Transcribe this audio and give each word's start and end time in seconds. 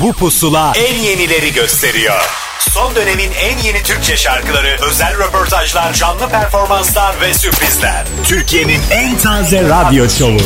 Bu 0.00 0.12
pusula 0.12 0.72
en 0.76 0.94
yenileri 0.94 1.52
gösteriyor. 1.52 2.20
Son 2.60 2.94
dönemin 2.94 3.30
en 3.32 3.58
yeni 3.58 3.82
Türkçe 3.82 4.16
şarkıları, 4.16 4.76
özel 4.90 5.18
röportajlar, 5.18 5.92
canlı 5.92 6.28
performanslar 6.28 7.20
ve 7.20 7.34
sürprizler. 7.34 8.04
Türkiye'nin 8.24 8.80
en 8.90 9.18
taze 9.18 9.62
radyo 9.62 10.08
şovu. 10.08 10.40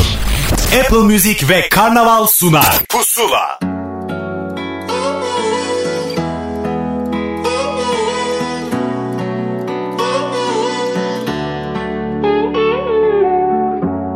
Apple 0.79 0.97
Music 0.97 1.49
ve 1.49 1.69
Karnaval 1.69 2.27
sunar. 2.27 2.79
Pusula. 2.89 3.59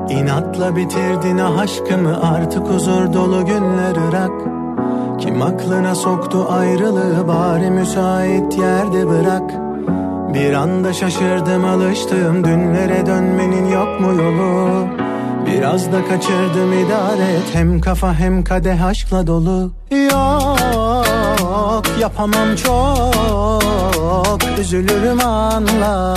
İnatla 0.09 0.75
bitirdin 0.75 1.37
aşkımı 1.37 2.35
artık 2.35 2.61
huzur 2.61 3.13
dolu 3.13 3.45
günler 3.45 4.09
ırak 4.09 4.54
Kim 5.35 5.41
aklına 5.41 5.95
soktu 5.95 6.47
ayrılığı 6.49 7.27
bari 7.27 7.71
müsait 7.71 8.57
yerde 8.57 9.09
bırak. 9.09 9.53
Bir 10.33 10.53
anda 10.53 10.93
şaşırdım 10.93 11.65
alıştım 11.65 12.43
dünlere 12.43 13.05
dönmenin 13.05 13.69
yok 13.69 14.01
mu 14.01 14.21
yolu? 14.21 14.87
Biraz 15.45 15.91
da 15.91 16.05
kaçırdım 16.05 16.73
idare 16.73 17.33
et 17.33 17.43
hem 17.53 17.81
kafa 17.81 18.13
hem 18.13 18.43
kadeh 18.43 18.85
aşkla 18.85 19.27
dolu. 19.27 19.71
Yok 19.91 21.85
yapamam 22.01 22.55
çok 22.55 24.39
üzülürüm 24.59 25.19
anla 25.25 26.15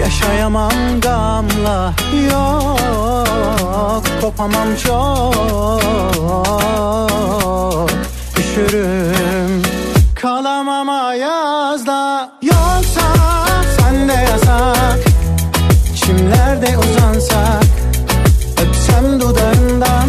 Yaşayamam 0.00 1.00
gamla 1.02 1.94
Yok. 2.32 4.04
Kopamam 4.20 4.68
çok. 4.84 5.34
Üşürüm. 8.38 9.62
Kalamam 10.14 10.88
ayazda. 10.88 12.30
Yoksa 12.42 13.14
sen 13.78 14.08
de 14.08 14.12
yasak. 14.12 14.98
Çimlerde 15.96 16.78
uzansak. 16.78 17.64
Öpsem 18.62 19.20
dudağından 19.20 20.08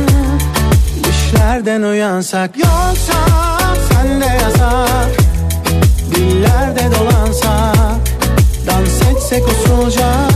Düşlerden 1.04 1.82
uyansak. 1.82 2.58
Yoksa 2.58 3.14
sen 3.90 4.22
de 4.22 4.26
yasak. 4.26 5.10
Dillerde 6.16 6.90
dolansak. 6.96 7.76
Dans 8.68 8.95
etsek 9.26 9.48
usulca 9.48 10.28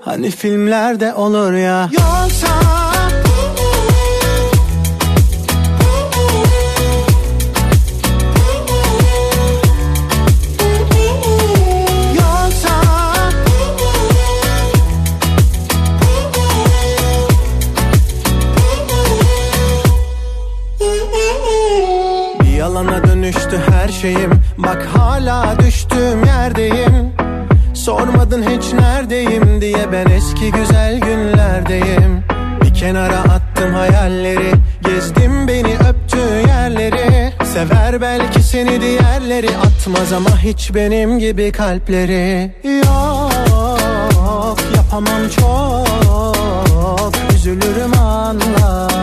Hani 0.00 0.30
filmlerde 0.30 1.14
olur 1.14 1.52
ya. 1.52 1.88
Yoksa 1.92 2.48
yalana 22.56 23.04
dönüştü 23.04 23.60
her 23.70 23.88
şeyim. 23.88 24.30
Bak 24.58 24.88
hala 24.94 25.58
düştüğüm 25.58 26.24
yerdeyim 26.24 27.17
Sormadın 27.88 28.42
hiç 28.42 28.72
neredeyim 28.72 29.60
diye 29.60 29.92
ben 29.92 30.06
eski 30.06 30.52
güzel 30.52 31.00
günlerdeyim. 31.00 32.24
Bir 32.62 32.74
kenara 32.74 33.18
attım 33.18 33.74
hayalleri 33.74 34.52
Gezdim 34.84 35.48
beni 35.48 35.74
öptüğü 35.74 36.48
yerleri. 36.48 37.32
Sever 37.44 38.00
belki 38.00 38.42
seni 38.42 38.80
diğerleri 38.80 39.48
Atmaz 39.56 40.12
ama 40.12 40.38
hiç 40.42 40.74
benim 40.74 41.18
gibi 41.18 41.52
kalpleri. 41.52 42.52
Yok 42.64 44.58
yapamam 44.76 45.28
çok 45.36 47.12
Üzülürüm 47.34 47.98
anla 47.98 48.97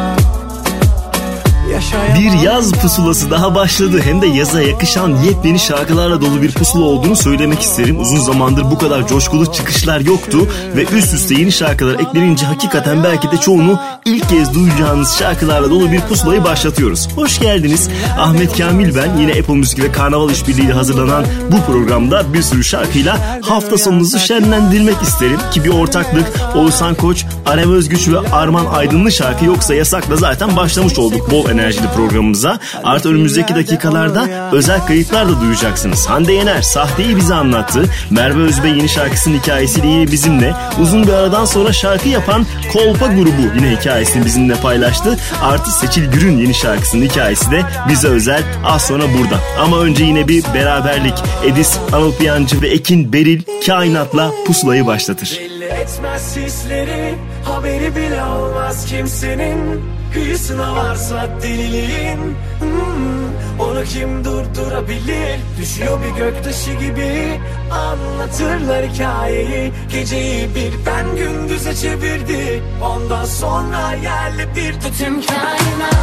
Bir 2.19 2.39
yaz 2.39 2.71
pusulası 2.71 3.31
daha 3.31 3.55
başladı. 3.55 4.01
Hem 4.03 4.21
de 4.21 4.27
yaza 4.27 4.61
yakışan 4.61 5.15
yepyeni 5.23 5.59
şarkılarla 5.59 6.21
dolu 6.21 6.41
bir 6.41 6.51
pusula 6.51 6.85
olduğunu 6.85 7.15
söylemek 7.15 7.61
isterim. 7.61 7.99
Uzun 7.99 8.19
zamandır 8.19 8.63
bu 8.71 8.77
kadar 8.77 9.07
coşkulu 9.07 9.51
çıkışlar 9.51 9.99
yoktu 9.99 10.47
ve 10.75 10.85
üst 10.97 11.13
üste 11.13 11.35
yeni 11.35 11.51
şarkılar 11.51 11.99
eklenince 11.99 12.45
hakikaten 12.45 13.03
belki 13.03 13.31
de 13.31 13.37
çoğunu 13.37 13.79
ilk 14.05 14.29
kez 14.29 14.53
duyacağınız 14.53 15.15
şarkılarla 15.19 15.69
dolu 15.69 15.91
bir 15.91 16.01
pusulayı 16.01 16.43
başlatıyoruz. 16.43 17.07
Hoş 17.15 17.39
geldiniz. 17.39 17.89
Ahmet 18.19 18.57
Kamil 18.57 18.95
ben. 18.95 19.17
Yine 19.17 19.31
Apple 19.31 19.53
Müzik 19.53 19.79
ve 19.83 19.91
Karnaval 19.91 20.29
İşbirliği 20.29 20.65
ile 20.65 20.73
hazırlanan 20.73 21.25
bu 21.51 21.71
programda 21.71 22.33
bir 22.33 22.41
sürü 22.41 22.63
şarkıyla 22.63 23.41
hafta 23.41 23.77
sonunuzu 23.77 24.19
şenlendirmek 24.19 25.01
isterim. 25.01 25.39
Ki 25.51 25.63
bir 25.63 25.69
ortaklık 25.69 26.25
Oğuzhan 26.55 26.95
Koç, 26.95 27.25
Arem 27.45 27.73
Özgüç 27.73 28.07
ve 28.07 28.19
Arman 28.19 28.65
Aydınlı 28.65 29.11
şarkı 29.11 29.45
yoksa 29.45 29.75
yasakla 29.75 30.15
zaten 30.15 30.55
başlamış 30.55 30.99
olduk 30.99 31.31
bol 31.31 31.45
enerjili 31.85 31.95
programımıza. 31.95 32.59
Artı 32.83 33.09
önümüzdeki 33.09 33.55
dakikalarda 33.55 34.51
özel 34.51 34.85
kayıtlar 34.87 35.29
da 35.29 35.41
duyacaksınız. 35.41 36.07
Hande 36.07 36.33
Yener 36.33 36.61
sahteyi 36.61 37.15
bize 37.15 37.33
anlattı. 37.33 37.85
Merve 38.09 38.41
Özbey 38.41 38.71
yeni 38.71 38.89
şarkısının 38.89 39.39
hikayesiyle 39.39 39.87
yine 39.87 40.11
bizimle. 40.11 40.53
Uzun 40.81 41.07
bir 41.07 41.13
aradan 41.13 41.45
sonra 41.45 41.73
şarkı 41.73 42.09
yapan 42.09 42.45
Kolpa 42.73 43.07
grubu 43.07 43.55
yine 43.55 43.77
hikayesini 43.77 44.25
bizimle 44.25 44.55
paylaştı. 44.55 45.17
Artı 45.41 45.71
Seçil 45.71 46.11
Gür'ün 46.11 46.37
yeni 46.37 46.53
şarkısının 46.53 47.05
hikayesi 47.05 47.51
de 47.51 47.61
bize 47.89 48.07
özel 48.07 48.43
az 48.65 48.87
sonra 48.87 49.03
burada. 49.03 49.39
Ama 49.59 49.79
önce 49.79 50.03
yine 50.03 50.27
bir 50.27 50.43
beraberlik. 50.53 51.13
Edis, 51.45 51.77
Anıl 51.93 52.13
Piyancı 52.13 52.61
ve 52.61 52.67
Ekin 52.67 53.13
Beril 53.13 53.41
kainatla 53.65 54.31
pusulayı 54.47 54.85
başlatır. 54.85 55.39
Belli 55.39 55.65
etmez 55.65 56.37
hisleri 56.37 57.15
Haberi 57.45 57.95
bile 57.95 58.23
olmaz 58.23 58.85
kimsenin 58.85 59.81
Kıyısına 60.15 60.75
varsa 60.75 61.27
deliliğin 61.43 62.19
hmm, 62.59 63.59
Onu 63.59 63.83
kim 63.83 64.25
durdurabilir? 64.25 65.39
Düşüyor 65.61 65.99
bir 66.03 66.19
göktaşı 66.19 66.71
gibi. 66.71 67.39
Anlatırlar 67.71 68.85
hikayeyi. 68.85 69.71
Geceyi 69.91 70.49
birden 70.55 71.15
gündüze 71.15 71.75
çevirdi. 71.75 72.63
Ondan 72.83 73.25
sonra 73.25 73.93
yerle 74.03 74.55
bir 74.55 74.73
tüm 74.73 75.21
kainat. 75.21 75.95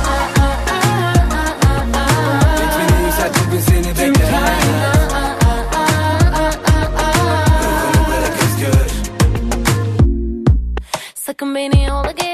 Gitmeni 2.56 3.04
yükselt 3.06 3.36
bugün 3.46 3.60
seni 3.60 3.88
bekler. 3.88 4.58
Bırak 8.08 8.36
özgür 8.42 8.92
Sakın 11.14 11.54
beni 11.54 11.84
yola 11.84 12.16
biri 12.16 12.31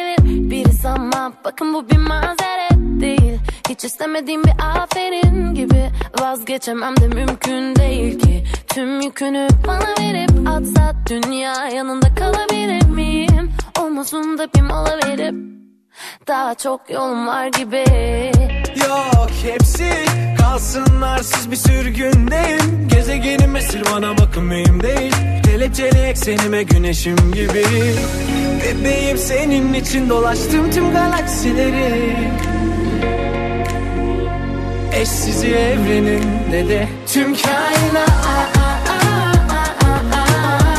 Bakın 1.44 1.74
bu 1.74 1.90
bir 1.90 1.98
mazeret 1.98 3.00
değil. 3.00 3.38
Hiç 3.68 3.84
istemediğim 3.84 4.44
bir 4.44 4.52
aferin 4.82 5.54
gibi. 5.54 5.90
Vazgeçemem 6.20 6.96
de 6.96 7.08
mümkün 7.08 7.76
değil 7.76 8.18
ki. 8.18 8.44
Tüm 8.68 9.00
yükünü 9.00 9.48
bana 9.66 9.94
verip 10.00 10.48
atsa 10.48 10.94
Dünya 11.08 11.68
yanında 11.68 12.14
kalabilir 12.14 12.88
miyim? 12.88 13.52
Omuzumda 13.80 14.48
bir 14.54 14.62
mola 14.62 14.98
verip 15.06 15.34
Daha 16.28 16.54
çok 16.54 16.90
yolum 16.90 17.26
var 17.26 17.46
gibi 17.46 17.84
Yok 18.86 19.30
hepsi 19.42 19.90
kalsın 20.38 21.02
arsız 21.02 21.50
bir 21.50 21.56
sürgündeyim 21.56 22.88
Gezegenim 22.88 23.56
esir 23.56 23.82
bana 23.92 24.18
bakın 24.18 24.44
mühim 24.44 24.82
değil. 24.82 25.14
Kelepçeli 25.44 25.98
eksenime 25.98 26.62
güneşim 26.62 27.16
gibi. 27.32 27.64
Bebeğim 28.62 29.18
senin 29.18 29.74
için 29.74 30.08
dolaştım 30.10 30.70
tüm 30.70 30.92
galaksileri. 30.92 32.16
Eşsiz 34.92 35.44
evrenin 35.44 36.24
ne 36.50 36.68
de 36.68 36.88
tüm 37.12 37.34
kainat. 37.34 38.10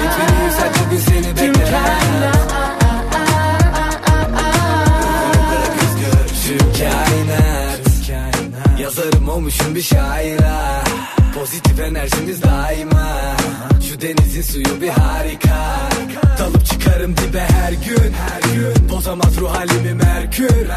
Yükselt 0.03 0.85
bugün 0.85 0.99
seni 0.99 1.37
bekler 1.37 2.08
Yazarım 8.89 9.29
olmuşum 9.29 9.75
bir 9.75 9.81
şaira. 9.81 10.83
Pozitif 11.35 11.79
enerjimiz 11.79 12.43
daima. 12.43 13.35
Şu 13.89 14.01
denizin 14.01 14.41
suyu 14.41 14.81
bir 14.81 14.89
harika. 14.89 15.89
Dalıp 16.39 16.65
çıkarım 16.65 17.17
dibe 17.17 17.39
her 17.39 17.71
gün. 17.71 18.13
Her 18.13 18.53
gün. 18.53 18.89
Bozamaz 18.89 19.37
ruh 19.39 19.55
halimi 19.55 19.93
merkür. 19.93 20.67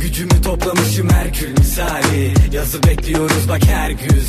Gücümü 0.00 0.42
toplamışım 0.42 1.10
Herkül 1.10 1.58
misali. 1.58 2.34
Yazı 2.52 2.82
bekliyoruz 2.82 3.48
bak 3.48 3.64
her 3.66 3.90
güz 3.90 4.28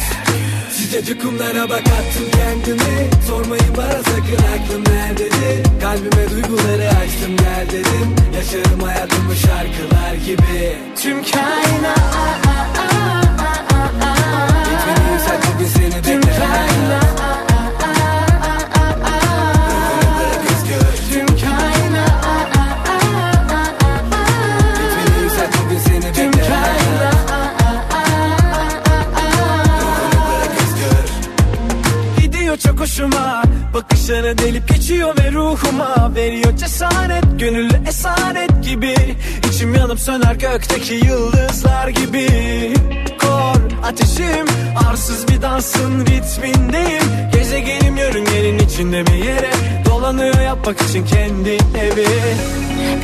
Sıcacık 0.72 1.22
kumlara 1.22 1.70
bak 1.70 1.84
attım 1.88 2.26
kendimi. 2.32 3.10
Sormayın 3.28 3.78
bana 3.78 4.04
sakın 4.04 4.46
aklım 4.56 4.84
nerededir? 4.94 5.82
Kalbime 5.82 6.30
duyguları 6.32 6.90
açtım 6.90 7.38
gel 7.38 7.68
dedim. 7.72 8.16
Yaşarım 8.36 8.80
hayatımı 8.80 9.36
şarkılar 9.36 10.14
gibi. 10.26 10.78
Tüm 11.02 11.24
kainat 11.24 12.55
hoşuma. 32.86 33.45
Zamanı 33.76 34.38
delip 34.38 34.70
geçiyor 34.70 35.14
ve 35.18 35.32
ruhuma 35.32 36.16
veriyor 36.16 36.58
cesaret. 36.58 37.24
Gönüllü 37.40 37.74
esaret 37.88 38.64
gibi. 38.64 38.96
İçim 39.50 39.76
yanıp 39.76 40.00
söner 40.00 40.36
gökteki 40.36 40.94
yıldızlar 40.94 41.88
gibi. 41.88 42.28
Kor 43.22 43.88
ateşim 43.88 44.46
arsız 44.90 45.28
bir 45.28 45.42
dansın 45.42 46.06
ritmindeyim. 46.06 47.04
Gezegenim 47.34 47.98
yörüngenin 47.98 48.60
içinde 48.60 49.06
bir 49.06 49.26
yere. 49.26 49.52
Dolanıyor 49.86 50.40
yapmak 50.42 50.82
için 50.82 51.06
kendi 51.06 51.50
evi. 51.80 52.08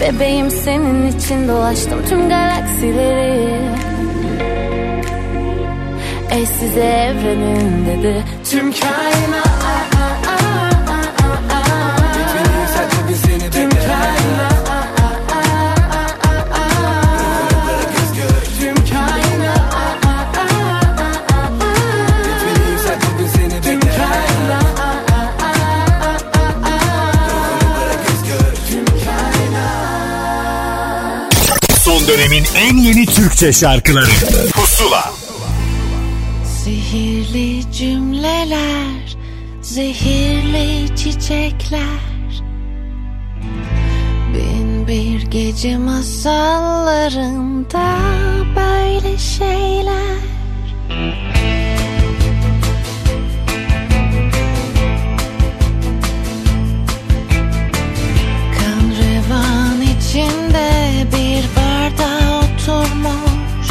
Bebeğim 0.02 0.52
senin 0.52 1.18
için 1.18 1.48
dolaştım 1.48 2.06
tüm 2.10 2.30
galaksileri. 2.30 3.62
Eşsiz 6.32 6.78
evreninde 6.78 8.04
de 8.04 8.24
tüm 8.52 8.72
kainat 8.72 9.61
dönemin 32.12 32.44
en 32.56 32.78
yeni 32.78 33.06
Türkçe 33.06 33.54
şarkıları. 33.54 34.10
Pusula. 34.54 35.14
Zehirli 36.64 37.72
cümleler, 37.74 39.18
zehirli 39.62 40.96
çiçekler. 40.96 42.02
Bin 44.34 44.88
bir 44.88 45.22
gece 45.22 45.78
masallarında 45.78 47.98
böyle 48.56 49.18
şeyler. 49.18 50.22
Kan 58.58 58.84
revan 59.02 59.82
içinde 59.82 60.81
oturmuş 62.62 63.70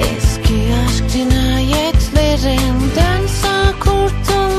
Eski 0.00 0.74
aşk 0.86 1.10
cinayetlerinden 1.12 3.26
sağ 3.26 3.72
kurtulmuş 3.80 4.53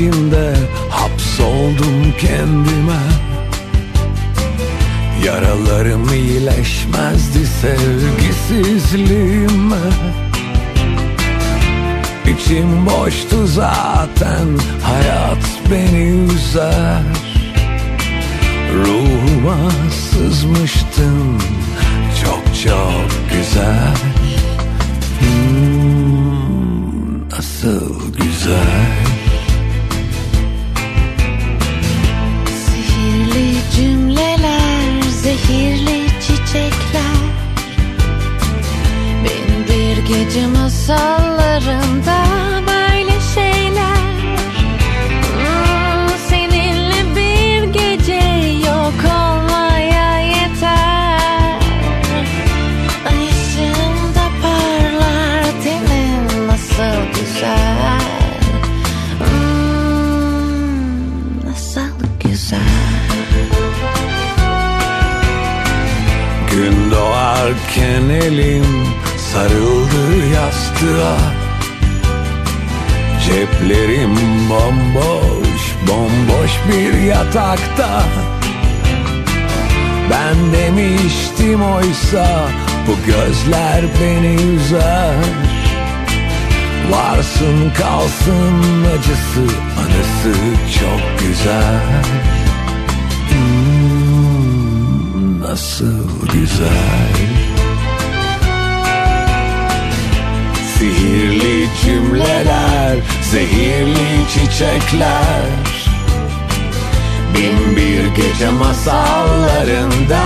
içinde 0.00 0.54
hapsoldum 0.90 2.14
kendime. 2.20 3.02
Yaralarım 5.24 6.12
iyileşmezdi 6.12 7.46
sevgisizliğime. 7.46 9.76
İçim 12.26 12.86
boştu 12.86 13.46
zaten 13.46 14.58
hayat 14.82 15.60
beni 15.70 16.26
üzer. 16.34 17.02
Ruhuma 18.74 19.70
sızmıştın 20.10 21.42
çok 22.24 22.44
çok 22.64 23.10
güzel. 23.32 23.96
Hmm, 25.20 27.28
nasıl 27.30 28.12
güzel 28.12 28.89
gece 40.30 40.46
masallarında 40.46 42.18
böyle 42.66 43.20
şeyler. 43.34 44.00
Hmm, 45.36 46.08
Seninle 46.28 47.16
bir 47.16 47.64
gece 47.72 48.22
yok 48.68 48.94
olmaya 49.04 50.18
yeter. 50.20 51.60
Ay 53.08 53.28
parlar 54.42 55.44
tenin 55.64 56.48
nasıl 56.48 56.98
güzel? 57.14 58.00
Hmm, 59.18 60.40
Nasıl 61.50 61.90
güzel? 62.24 62.60
Gün 66.50 66.90
doğarken 66.90 68.08
elim 68.08 68.79
sarıldı 69.32 70.26
yastığa. 70.34 71.16
Ceplerim 73.26 74.16
bomboş, 74.50 75.62
bomboş 75.88 76.52
bir 76.68 76.92
yatakta. 77.00 78.02
Ben 80.10 80.36
demiştim 80.52 81.62
oysa 81.62 82.48
bu 82.86 82.96
gözler 83.06 83.84
beni 84.00 84.34
üzer. 84.34 85.14
Varsın 86.90 87.70
kalsın 87.78 88.84
acısı 88.94 89.44
anısı 89.80 90.34
çok 90.80 91.02
güzel. 91.20 92.04
Hmm, 93.30 94.70
nasıl 95.40 96.04
güzel 96.32 97.49
Sihirli 100.80 101.68
cümleler, 101.84 102.96
zehirli 103.22 104.28
çiçekler 104.28 105.44
Bin 107.34 107.76
bir 107.76 108.22
gece 108.22 108.50
masallarında 108.50 110.20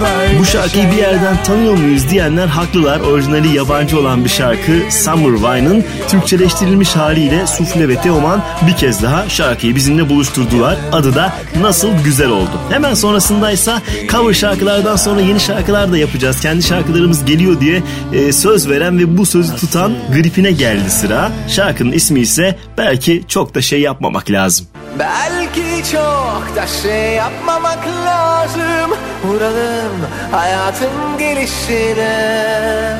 böyle 0.00 0.38
Bu 0.38 0.44
şarkıyı 0.44 0.90
bir 0.90 0.96
yerden 0.96 1.42
tanıyor 1.42 1.74
muyuz 1.78 2.10
diyenler 2.10 2.46
haklılar. 2.46 3.00
Orijinali 3.00 3.56
yabancı 3.56 4.00
olan 4.00 4.24
bir 4.24 4.28
şarkı 4.28 4.72
Summer 4.90 5.36
Wine'ın 5.36 5.84
Türkçeleştirilmiş 6.08 6.96
haliyle 6.96 7.46
Sufle 7.46 7.88
ve 7.88 7.96
Teoman 7.96 8.42
bir 8.66 8.76
kez 8.76 9.02
daha 9.02 9.28
şarkıyı 9.28 9.76
bizimle 9.76 10.08
buluşturdular. 10.08 10.78
Adı 10.92 11.14
da 11.14 11.32
Nasıl 11.60 11.88
Güzel 12.04 12.28
Oldu. 12.30 12.50
Hemen 12.70 12.94
sonrasındaysa 12.94 13.82
cover 14.10 14.34
şarkılardan 14.34 14.96
sonra 14.96 15.20
yeni 15.20 15.40
şarkılar 15.40 15.92
da 15.92 15.98
yapacağız. 15.98 16.40
Kendi 16.40 16.62
şarkılarımız 16.62 17.24
geliyor 17.24 17.60
diye 17.60 17.82
e, 18.12 18.32
söz 18.32 18.68
veren 18.68 18.98
ve 18.98 19.18
bu 19.18 19.26
sözü 19.26 19.56
tutan 19.56 19.92
gripine 20.14 20.52
geldi 20.52 20.90
sıra. 20.90 21.32
Şarkının 21.48 21.92
ismi 21.92 22.20
ise 22.20 22.58
belki 22.78 23.22
çok 23.28 23.54
da 23.54 23.62
şey 23.62 23.80
yapmamak 23.80 24.30
lazım. 24.30 24.66
Belki 24.98 25.90
çok 25.92 26.56
da 26.56 26.66
şey 26.66 27.14
yapmamak 27.14 27.86
lazım. 28.06 28.90
Vuralım 29.24 30.06
hayatın 30.32 31.18
gelişine. 31.18 32.96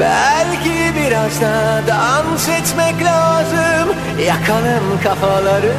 Belki 0.00 0.92
biraz 0.96 1.40
da 1.40 1.82
dans 1.88 2.48
etmek 2.48 3.04
lazım. 3.04 3.94
Yakalım 4.26 5.00
kafaları 5.04 5.72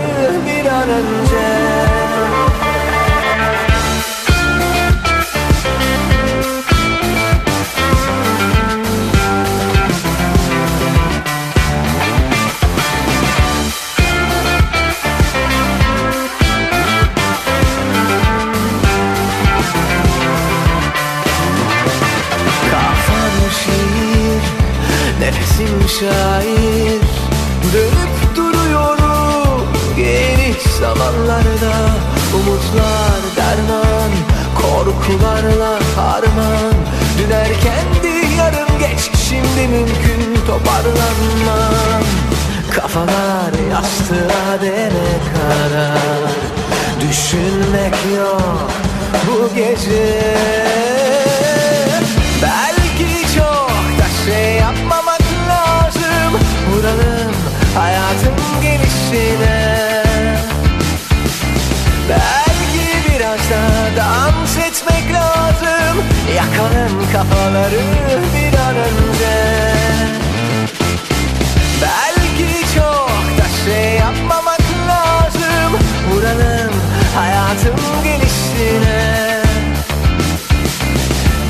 bir 0.46 0.66
an 0.66 0.90
önce 0.90 2.05
nefesim 25.20 25.90
şair. 26.00 27.02
Dönüp 27.74 28.36
duruyorum 28.36 29.68
geniş 29.98 30.64
zamanlarda. 30.80 31.76
Umutlar 32.36 33.22
derman, 33.36 34.12
Korkularla 34.56 35.80
harman. 35.96 36.74
Düner 37.18 37.48
kendi 37.48 38.36
yarın 38.38 38.80
geç 38.80 39.12
Şimdi 39.30 39.68
mümkün 39.68 40.46
toparlanmam. 40.48 42.04
Kafalar 42.76 43.70
yastığa 43.72 44.62
dene 44.62 45.12
kadar 45.34 46.32
Düşünmek 47.02 47.96
yok 48.18 48.72
bu 49.28 49.56
gece 49.56 51.25
hayatın 57.76 58.62
gelişine. 58.62 60.04
Belki 62.10 62.86
biraz 63.10 63.40
da 63.40 63.62
dans 63.98 64.58
etmek 64.58 65.14
lazım. 65.14 66.04
Yakalım 66.36 67.12
kafaları 67.14 67.82
bir 68.36 68.58
an 68.60 68.76
önce. 68.76 69.36
Belki 71.82 72.76
çok 72.76 73.10
da 73.38 73.48
şey 73.66 73.94
yapmamak 73.94 74.62
lazım. 74.88 75.80
Vuralım 76.12 76.74
hayatın 77.16 78.04
gelişine. 78.04 79.42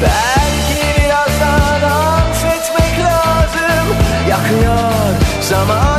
Belki 0.02 1.02
biraz 1.02 1.42
daha 1.42 1.82
dans 1.82 2.44
etmek 2.44 3.00
lazım. 3.06 3.96
Yakıyor 4.30 5.06
zaman 5.42 5.95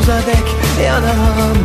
Sonsuza 0.00 0.26
dek 0.26 0.46
yanamam 0.84 1.56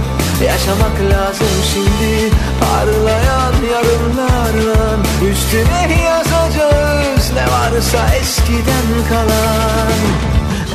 Yaşamak 0.46 1.00
lazım 1.12 1.48
şimdi. 1.74 2.32
Parlayan 2.60 3.54
yarınlarla 3.74 4.98
Üstüne 5.32 6.04
yazacağız 6.04 7.32
Ne 7.36 7.44
varsa 7.52 8.16
eskiden 8.22 8.88
kalan. 9.10 9.94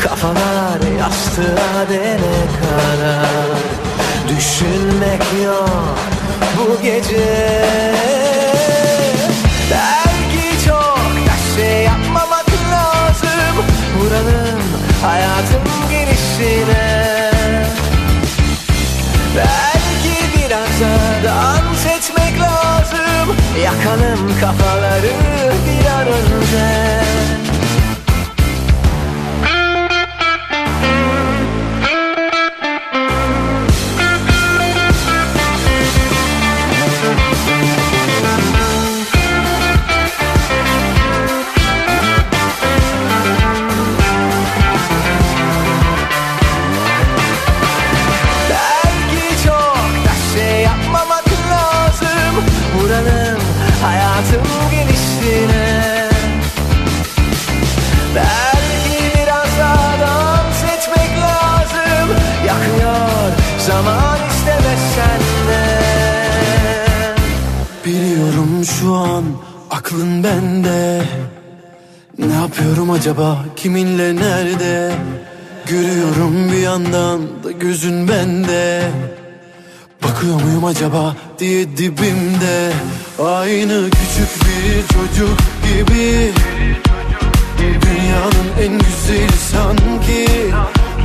Kafalar 0.02 0.98
yastığa 0.98 1.88
dene 1.90 2.40
kadar. 2.60 3.58
Düşünmek 4.28 5.22
yok 5.44 5.98
bu 6.58 6.82
gece. 6.82 7.62
Belki 9.70 10.66
çok 10.66 10.98
da 11.26 11.56
şey 11.56 11.84
yapmamak 11.84 12.46
lazım. 12.72 13.64
Vuralım 13.98 14.60
hayatın 15.02 15.90
gelişine 15.90 16.89
Yakalım 23.58 24.40
kafaları 24.40 25.12
bir 25.66 25.86
an 25.86 26.06
önce 26.06 26.99
aklın 69.90 70.24
bende. 70.24 71.02
Ne 72.18 72.34
yapıyorum 72.34 72.90
acaba? 72.90 73.44
Kiminle 73.56 74.16
nerede? 74.16 74.92
Görüyorum 75.66 76.52
bir 76.52 76.58
yandan 76.58 77.20
da 77.44 77.50
gözün 77.50 78.08
bende. 78.08 78.82
Bakıyor 80.02 80.42
muyum 80.42 80.64
acaba 80.64 81.16
diye 81.38 81.76
dibimde. 81.76 82.72
Aynı 83.22 83.90
küçük 83.90 84.30
bir 84.44 84.94
çocuk 84.94 85.38
gibi. 85.62 86.32
Dünyanın 87.58 88.48
en 88.62 88.78
güzeli 88.78 89.38
sanki. 89.52 90.26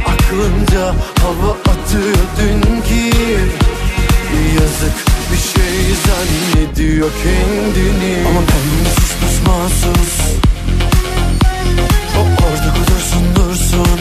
Aklınca 0.07 0.85
hava 1.21 1.51
atıyor 1.51 2.15
bir 2.39 2.95
şey 2.95 3.14
zannediyor 6.05 7.09
kendini. 7.23 8.27
Ama 8.27 8.39
ben 8.39 8.89
sus 8.95 9.11
pus 9.19 9.47
mahsus 9.47 10.15
O 12.17 12.21
orada 12.21 12.73
kudursun 12.73 13.35
dursun. 13.35 13.99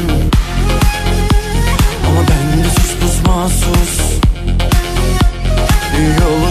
Ama 2.08 2.20
ben 2.28 2.64
de 2.64 2.70
sus 2.70 2.92
pus 3.00 3.26
mahsus 3.26 3.94
Yolu 6.20 6.43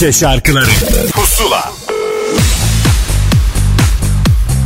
Türkçe 0.00 0.18
şarkıları 0.18 0.70
Pusula 1.12 1.72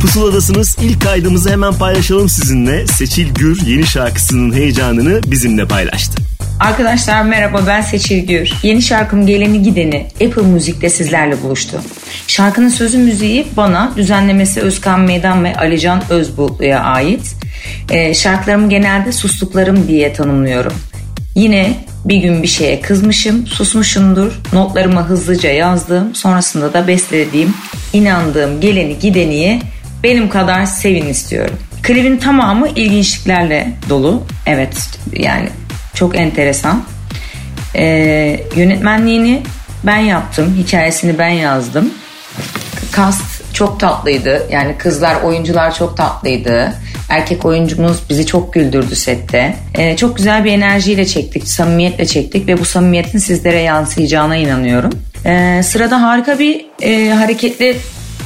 Pusuladasınız. 0.01 0.77
İlk 0.81 1.01
kaydımızı 1.01 1.49
hemen 1.49 1.73
paylaşalım 1.73 2.29
sizinle. 2.29 2.87
Seçil 2.87 3.33
Gür 3.33 3.61
yeni 3.65 3.87
şarkısının 3.87 4.53
heyecanını 4.53 5.21
bizimle 5.31 5.67
paylaştı. 5.67 6.21
Arkadaşlar 6.59 7.23
merhaba 7.23 7.61
ben 7.67 7.81
Seçil 7.81 8.27
Gür. 8.27 8.53
Yeni 8.63 8.81
şarkım 8.81 9.27
Geleni 9.27 9.63
Gideni 9.63 10.07
Apple 10.13 10.41
Müzik'te 10.41 10.89
sizlerle 10.89 11.41
buluştu. 11.41 11.81
Şarkının 12.27 12.69
sözü 12.69 12.97
müziği 12.97 13.47
bana, 13.57 13.91
düzenlemesi 13.97 14.61
Özkan 14.61 14.99
Meydan 14.99 15.43
ve 15.43 15.55
Alican 15.55 16.03
Özbulutlu'ya 16.09 16.79
ait. 16.79 17.35
Ee, 17.89 18.13
şarkılarımı 18.13 18.69
genelde 18.69 19.11
sustuklarım 19.11 19.87
diye 19.87 20.13
tanımlıyorum. 20.13 20.73
Yine 21.35 21.84
bir 22.05 22.17
gün 22.17 22.43
bir 22.43 22.47
şeye 22.47 22.81
kızmışım, 22.81 23.47
susmuşumdur. 23.47 24.31
Notlarımı 24.53 25.01
hızlıca 25.01 25.51
yazdım. 25.51 26.15
Sonrasında 26.15 26.73
da 26.73 26.87
beslediğim, 26.87 27.53
inandığım 27.93 28.61
geleni 28.61 28.99
gideniye 28.99 29.61
benim 30.03 30.29
kadar 30.29 30.65
sevin 30.65 31.05
istiyorum. 31.05 31.55
Klibin 31.83 32.17
tamamı 32.17 32.67
ilginçliklerle 32.67 33.71
dolu. 33.89 34.23
Evet 34.45 34.89
yani 35.13 35.49
çok 35.93 36.15
enteresan. 36.17 36.83
Ee, 37.75 38.39
yönetmenliğini 38.55 39.43
ben 39.83 39.97
yaptım. 39.97 40.55
Hikayesini 40.57 41.17
ben 41.17 41.29
yazdım. 41.29 41.93
Kast 42.91 43.53
çok 43.53 43.79
tatlıydı. 43.79 44.47
Yani 44.51 44.77
kızlar, 44.77 45.21
oyuncular 45.21 45.75
çok 45.75 45.97
tatlıydı. 45.97 46.73
Erkek 47.09 47.45
oyuncumuz 47.45 47.97
bizi 48.09 48.25
çok 48.25 48.53
güldürdü 48.53 48.95
sette. 48.95 49.55
Ee, 49.75 49.95
çok 49.95 50.17
güzel 50.17 50.45
bir 50.45 50.51
enerjiyle 50.51 51.05
çektik, 51.05 51.47
samimiyetle 51.47 52.05
çektik 52.05 52.47
ve 52.47 52.59
bu 52.59 52.65
samimiyetin 52.65 53.19
sizlere 53.19 53.61
yansıyacağına 53.61 54.35
inanıyorum. 54.35 54.91
Ee, 55.25 55.61
sırada 55.63 56.01
harika 56.01 56.39
bir 56.39 56.65
e, 56.81 57.09
hareketli 57.09 57.77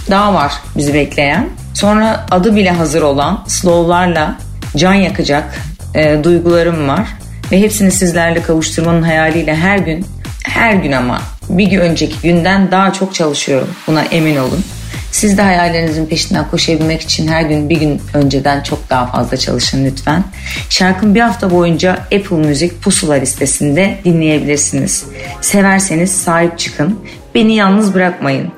daha 0.10 0.34
var 0.34 0.54
bizi 0.78 0.94
bekleyen. 0.94 1.50
Sonra 1.74 2.26
adı 2.32 2.56
bile 2.56 2.72
hazır 2.72 3.02
olan 3.02 3.44
slowlarla 3.48 4.36
can 4.78 4.94
yakacak 4.94 5.60
e, 5.96 6.24
duygularım 6.24 6.88
var. 6.88 7.08
Ve 7.52 7.62
hepsini 7.62 7.92
sizlerle 7.92 8.42
kavuşturmanın 8.42 9.02
hayaliyle 9.02 9.56
her 9.56 9.78
gün, 9.78 10.06
her 10.44 10.74
gün 10.74 10.92
ama 10.92 11.22
bir 11.50 11.68
gün 11.68 11.80
önceki 11.80 12.16
günden 12.24 12.72
daha 12.72 12.94
çok 12.94 13.16
çalışıyorum. 13.16 13.70
Buna 13.88 14.02
emin 14.02 14.38
olun. 14.38 14.64
Siz 15.12 15.38
de 15.38 15.42
hayallerinizin 15.42 16.06
peşinden 16.06 16.50
koşabilmek 16.52 17.02
için 17.02 17.28
her 17.28 17.42
gün 17.42 17.70
bir 17.70 17.80
gün 17.80 18.02
önceden 18.14 18.64
çok 18.64 18.90
daha 18.90 19.06
fazla 19.06 19.38
çalışın 19.38 19.86
lütfen. 19.86 20.24
Şarkım 20.70 21.16
bir 21.16 21.22
hafta 21.22 21.52
boyunca 21.52 21.92
Apple 21.92 22.36
Music 22.36 22.74
pusula 22.82 23.14
listesinde 23.14 24.00
dinleyebilirsiniz. 24.06 25.06
Severseniz 25.42 26.12
sahip 26.12 26.60
çıkın. 26.60 27.00
Beni 27.36 27.56
yalnız 27.56 27.94
bırakmayın. 27.94 28.52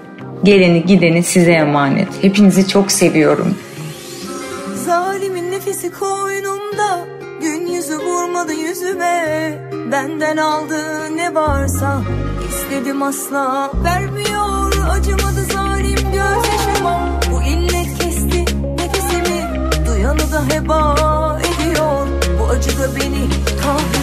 Geleni 0.43 0.85
gideni 0.85 1.23
size 1.23 1.51
emanet. 1.51 2.07
Hepinizi 2.21 2.67
çok 2.67 2.91
seviyorum. 2.91 3.55
Zalimin 4.85 5.51
nefesi 5.51 5.91
koynumda 5.91 6.99
Gün 7.41 7.67
yüzü 7.67 7.97
vurmadı 7.97 8.53
yüzüme 8.53 9.53
Benden 9.91 10.37
aldığı 10.37 11.17
ne 11.17 11.35
varsa 11.35 12.01
istedim 12.49 13.03
asla 13.03 13.71
Vermiyor 13.83 14.73
acımadı 14.89 15.30
Bu 17.31 17.41
illet 17.41 17.97
kesti 17.99 18.45
nefesimi. 18.77 19.47
Duyanı 19.87 20.31
da 20.31 20.55
heba 20.55 20.95
ediyor. 21.39 22.07
Bu 22.39 22.49
acı 22.49 22.77
beni 22.95 23.29
kahrediyor 23.61 24.00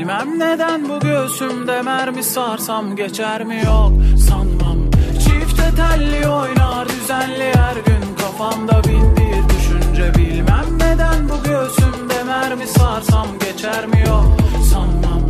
bilmem 0.00 0.38
neden 0.38 0.88
Bu 0.88 1.00
göğsümde 1.00 1.82
mermi 1.82 2.22
sarsam 2.22 2.96
geçer 2.96 3.44
mi 3.44 3.62
yok 3.64 3.92
sanmam. 4.28 4.78
Çifte 5.24 5.70
telli 5.76 6.28
oynar 6.28 6.88
düzenli 6.88 7.52
her 7.54 7.74
gün 7.74 8.16
Kafamda 8.20 8.84
bin 8.84 9.16
bir 9.16 9.54
düşünce. 9.54 10.12
Bilmem 10.14 10.78
neden 10.78 11.28
Bu 11.28 11.48
göğsümde 11.48 12.22
mermi 12.26 12.66
sarsam 12.66 13.26
geçer 13.38 13.86
mi 13.86 14.04
yok 14.08 14.36
sanmam. 14.72 15.22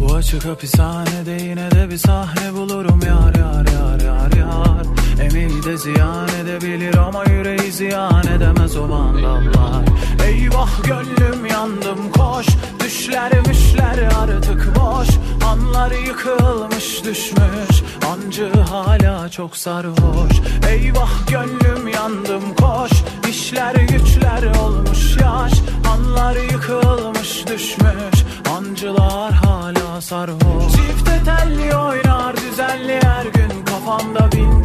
Bu 0.00 0.14
açık 0.14 0.44
hapishanede 0.44 1.42
yine 1.42 1.70
de 1.70 1.90
bir 1.90 1.98
sahne 1.98 2.54
bulurum 2.54 3.00
yar 3.06 3.34
yar 3.34 3.66
yar 3.72 4.00
yar 4.00 4.32
yar 4.32 5.03
Emeği 5.20 5.62
de 5.62 5.76
ziyan 5.76 6.28
edebilir 6.28 6.96
ama 6.96 7.24
yüreği 7.24 7.72
ziyan 7.72 8.26
edemez 8.26 8.76
o 8.76 8.88
vandallar. 8.88 9.84
Eyvah 10.26 10.82
gönlüm 10.84 11.46
yandım 11.46 12.12
koş. 12.12 12.46
Düşler 12.84 13.32
müşler 13.46 13.98
artık 14.22 14.72
boş. 14.76 15.08
Anlar 15.46 15.90
yıkılmış 15.90 17.04
düşmüş. 17.04 17.82
Ancı 18.12 18.52
hala 18.52 19.28
çok 19.28 19.56
sarhoş. 19.56 20.32
Eyvah 20.68 21.26
gönlüm 21.30 21.88
yandım 21.88 22.54
koş. 22.54 22.90
İşler 23.28 23.74
güçler 23.74 24.42
olmuş 24.60 25.16
yaş. 25.22 25.52
Anlar 25.92 26.36
yıkılmış 26.36 27.46
düşmüş. 27.46 28.24
Ancılar 28.56 29.32
hala 29.32 30.00
sarhoş. 30.00 30.72
Çifte 30.72 31.20
telli 31.24 31.76
oynar 31.76 32.36
düzenli 32.36 33.00
her 33.02 33.24
gün. 33.24 33.64
Kafamda 33.64 34.32
bin 34.32 34.63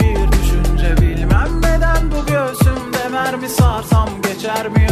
göğsümde 3.29 3.37
mermi 3.37 3.49
sarsam 3.49 4.09
Geçer 4.21 4.69
mi 4.69 4.87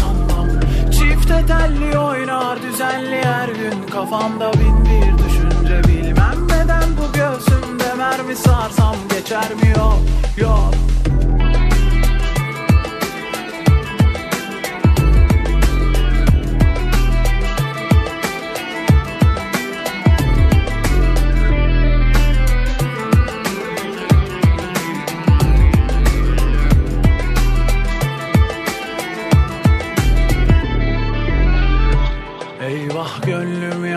sanmam. 0.00 0.48
Çifte 0.90 1.46
telli 1.46 1.98
oynar 1.98 2.62
düzenli 2.62 3.24
her 3.24 3.48
gün. 3.48 3.86
Kafamda 3.92 4.52
bin 4.52 4.84
bir 4.84 5.18
düşünce 5.18 5.82
Bilmem 5.88 6.48
neden 6.48 6.96
bu 6.96 7.12
göğsümde 7.12 7.94
mermi 7.98 8.36
sarsam 8.36 8.96
Geçer 9.10 9.54
mi 9.54 9.68
yok 9.76 9.98
yok 10.38 10.91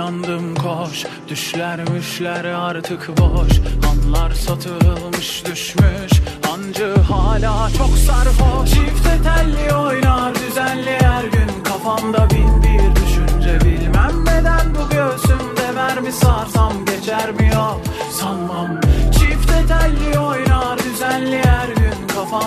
gönlüm 0.05 0.25
yandım 0.25 0.55
koş 0.55 1.05
Düşler 1.27 1.89
müşler 1.89 2.45
artık 2.45 3.09
boş. 3.17 3.51
Anlar 3.91 4.31
satılmış 4.31 5.43
düşmüş 5.45 6.21
Ancı 6.53 6.95
hala 6.95 7.69
çok 7.77 7.97
sarhoş. 7.97 8.69
Çifte 8.69 9.17
telli 9.23 9.75
oynar 9.75 10.35
düzenli 10.35 10.97
her 11.01 11.23
gün. 11.23 11.63
Kafamda 11.63 12.29
bin 12.29 12.63
bir 12.63 12.95
düşünce 12.95 13.59
Bilmem 13.65 14.25
neden 14.25 14.75
bu 14.75 14.89
göğsümde 14.89 15.71
mermi 15.75 16.11
sarsam 16.11 16.73
Geçer 16.85 17.31
mi 17.31 17.51
yok 17.55 17.81
sanmam. 18.11 18.81
Çifte 19.11 19.65
telli 19.67 20.19
oynar 20.19 20.79
düzenli 20.79 21.41
her 21.45 21.67
gün 21.67 21.74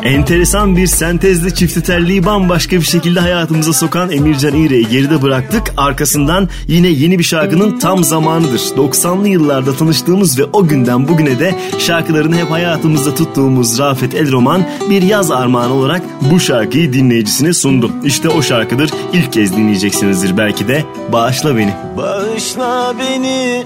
Enteresan 0.03 0.77
bir 0.77 0.87
sentezle 0.87 1.55
çifte 1.55 1.83
telliyi 1.83 2.27
bambaşka 2.27 2.77
bir 2.77 2.83
şekilde 2.83 3.20
hayatımıza 3.20 3.72
sokan 3.72 4.11
Emircan 4.11 4.55
İğre'yi 4.55 4.88
geride 4.88 5.22
bıraktık. 5.22 5.72
Arkasından 5.77 6.48
yine 6.66 6.88
yeni 6.88 7.18
bir 7.18 7.24
şarkının 7.24 7.79
tam 7.79 8.05
zamanıdır. 8.05 8.59
90'lı 8.59 9.29
yıllarda 9.29 9.77
tanıştığımız 9.77 10.38
ve 10.38 10.44
o 10.53 10.66
günden 10.66 11.09
bugüne 11.09 11.38
de 11.38 11.55
şarkılarını 11.79 12.37
hep 12.37 12.51
hayatımızda 12.51 13.14
tuttuğumuz 13.14 13.79
Rafet 13.79 14.14
Elroman 14.14 14.62
bir 14.90 15.03
yaz 15.03 15.31
armağanı 15.31 15.72
olarak 15.72 16.03
bu 16.33 16.40
şarkıyı 16.40 16.92
dinleyicisine 16.92 17.53
sundu. 17.53 17.90
İşte 18.05 18.29
o 18.29 18.42
şarkıdır. 18.42 18.90
İlk 19.12 19.33
kez 19.33 19.57
dinleyeceksinizdir 19.57 20.37
belki 20.37 20.68
de. 20.68 20.85
Bağışla 21.12 21.57
beni. 21.57 21.72
Bağışla 21.96 22.94
beni 22.98 23.64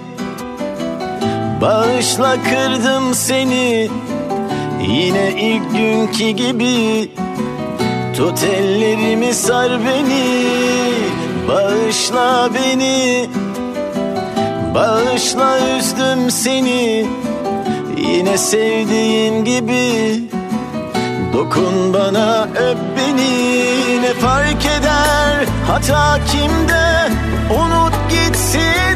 Bağışla 1.63 2.37
kırdım 2.43 3.15
seni 3.15 3.91
Yine 4.89 5.31
ilk 5.31 5.73
günkü 5.73 6.31
gibi 6.31 7.11
Tut 8.17 8.43
ellerimi 8.43 9.35
sar 9.35 9.71
beni 9.85 10.55
Bağışla 11.49 12.49
beni 12.55 13.29
Bağışla 14.75 15.59
üzdüm 15.79 16.31
seni. 16.31 17.07
Yine 17.97 18.39
sevdiğin 18.39 19.45
gibi 19.45 20.21
Dokun 21.33 21.95
bana 21.95 22.43
öp 22.45 22.79
beni. 22.97 24.03
Ne 24.03 24.15
fark 24.15 24.67
eder 24.67 25.47
hata 25.67 26.19
kimde? 26.33 27.09
Unut 27.55 27.93
gitsin 28.11 28.92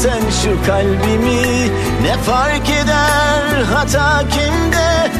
görsen 0.00 0.20
şu 0.42 0.66
kalbimi 0.66 1.42
Ne 2.02 2.16
fark 2.26 2.70
eder? 2.70 3.62
Hata 3.74 4.22
kimde? 4.28 5.10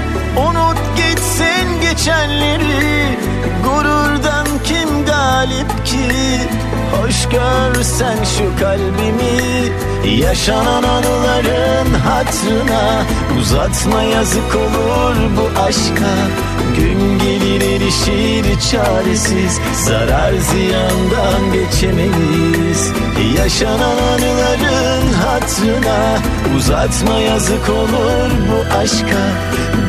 Unut 0.40 0.78
gitsin 0.96 1.80
geçenleri. 1.80 3.18
Gururdan 3.64 4.46
kim 4.64 5.04
galip 5.06 5.86
ki? 5.86 6.40
Hoş 6.92 7.28
görsen 7.28 8.16
şu 8.24 8.60
kalbimi. 8.60 10.20
Yaşanan 10.20 10.82
anıların 10.82 11.94
hatrına 11.94 13.02
Uzatma 13.40 14.02
yazık 14.02 14.54
olur 14.54 15.16
bu 15.36 15.60
aşka. 15.60 16.12
Gün 16.76 17.19
gelir 17.90 17.90
erişir 17.90 18.60
çaresiz 18.70 19.60
Zarar 19.74 20.32
ziyandan 20.32 21.52
geçemeyiz 21.52 22.92
Yaşanan 23.36 23.96
anıların 23.96 25.12
hatrına 25.12 26.18
Uzatma 26.56 27.18
yazık 27.18 27.68
olur 27.68 28.30
bu 28.48 28.74
aşka. 28.76 29.22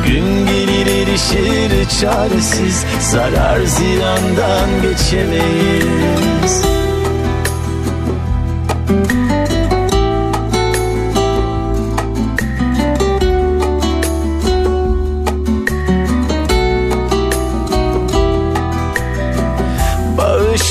Gün 0.06 0.46
gelir 0.46 0.86
erişir 0.86 1.88
çaresiz 2.00 2.84
Zarar 3.00 3.60
ziyandan 3.60 4.82
geçemeyiz 4.82 6.62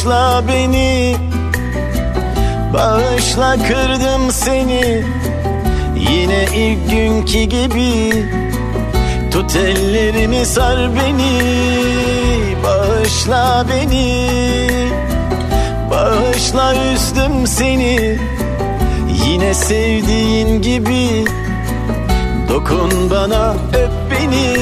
Bağışla 0.02 0.44
beni. 0.48 1.16
Bağışla 2.74 3.56
kırdım 3.68 4.32
seni. 4.32 5.04
Yine 5.96 6.46
ilk 6.56 6.92
günkü 6.92 7.44
gibi. 7.44 8.26
Tut 9.32 9.56
ellerimi 9.56 10.46
sar 10.46 10.90
beni. 10.96 11.42
Bağışla 12.64 13.66
beni. 13.70 14.28
Bağışla 15.92 16.76
üzdüm 16.94 17.48
seni. 17.48 18.20
Yine 19.26 19.54
sevdiğin 19.54 20.62
gibi. 20.62 21.26
Dokun 22.50 23.10
bana 23.10 23.54
öp 23.74 23.92
beni. 24.12 24.54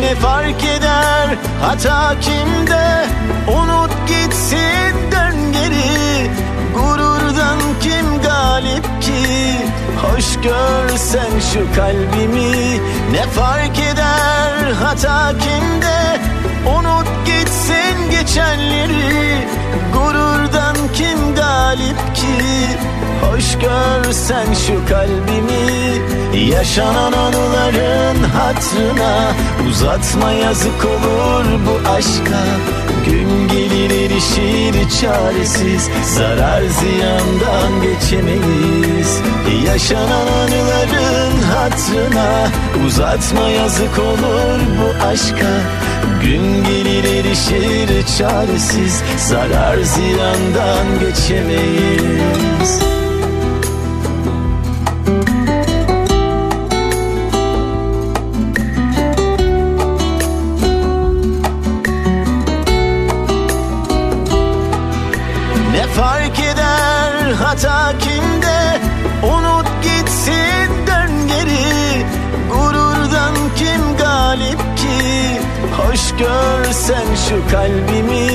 Ne 0.00 0.14
fark 0.14 0.64
eder 0.64 1.28
hata 1.62 2.14
kimde 2.20 3.06
gitsin 4.44 5.10
dön 5.12 5.52
geri. 5.52 6.30
Gururdan 6.74 7.58
kim 7.80 8.22
galip 8.22 9.02
ki? 9.02 9.56
Hoş 10.02 10.36
görsen 10.42 11.30
şu 11.52 11.74
kalbimi. 11.76 12.80
Ne 13.12 13.22
fark 13.26 13.78
eder 13.78 14.72
hata 14.82 15.32
kimde? 15.38 16.20
Unut 16.78 17.06
gitsin 17.26 18.10
geçenleri. 18.10 19.48
Gururdan 19.92 20.76
kim 20.94 21.34
galip 21.34 22.14
ki? 22.14 22.44
Hoş 23.22 23.58
görsen 23.58 24.46
şu 24.66 24.88
kalbimi. 24.88 25.74
Yaşanan 26.50 27.12
anıların 27.12 28.22
hatrına 28.22 29.32
Uzatma 29.70 30.32
yazık 30.32 30.84
olur 30.84 31.44
bu 31.66 31.88
aşka 31.88 32.40
Gün 33.04 33.48
gelir 33.48 33.90
erişir 33.90 34.90
çaresiz 35.00 35.88
Zarar 36.02 36.62
ziyandan 36.62 37.82
geçemeyiz. 37.82 39.20
Yaşanan 39.66 40.26
anıların 40.26 41.42
hatrına 41.54 42.48
Uzatma 42.86 43.48
yazık 43.48 43.98
olur 43.98 44.60
bu 44.78 45.06
aşka. 45.06 45.60
Gün 46.22 46.64
gelir 46.64 47.04
erişir 47.04 48.06
çaresiz 48.18 49.02
Zarar 49.16 49.78
ziyandan 49.78 51.00
geçemeyiz 51.00 52.80
şu 77.28 77.50
kalbimi 77.50 78.26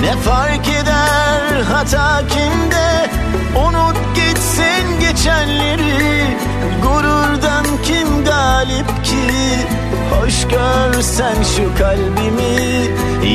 Ne 0.00 0.16
fark 0.24 0.68
eder 0.68 1.62
hata 1.72 2.22
kimde? 2.28 3.10
Unut 3.66 3.96
gitsin 4.14 5.00
geçenleri 5.00 6.36
Gururdan 6.82 7.64
kim 7.82 8.24
galip 8.24 9.04
ki? 9.04 9.26
Hoş 10.10 10.42
görsen 10.42 11.36
şu 11.56 11.78
kalbimi 11.78 12.68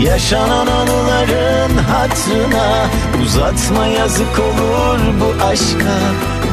Yaşanan 0.05 0.67
anıların 0.67 1.77
hatırına. 1.77 2.85
Uzatma 3.23 3.87
yazık 3.87 4.39
olur 4.39 4.99
bu 5.21 5.43
aşka. 5.45 5.97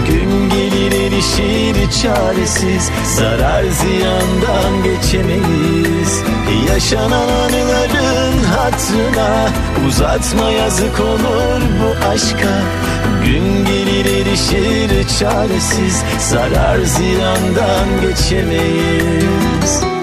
Gün 0.08 0.50
gelir 0.50 0.92
erişir 0.92 1.90
çaresiz. 2.02 2.90
Zarar 3.16 3.64
ziyandan 3.64 4.82
geçemeyiz 4.84 6.22
Yaşanan 6.68 7.28
anıların 7.28 8.19
hatırına. 8.56 9.48
Uzatma 9.88 10.50
yazık 10.50 11.00
olur 11.00 11.60
bu 11.80 12.08
aşka. 12.08 12.62
Gün 13.24 13.64
gelir 13.64 14.20
erişir 14.20 15.08
çaresiz. 15.18 16.02
Zarar 16.18 16.78
ziyandan 16.78 18.00
geçemeyiz 18.00 19.99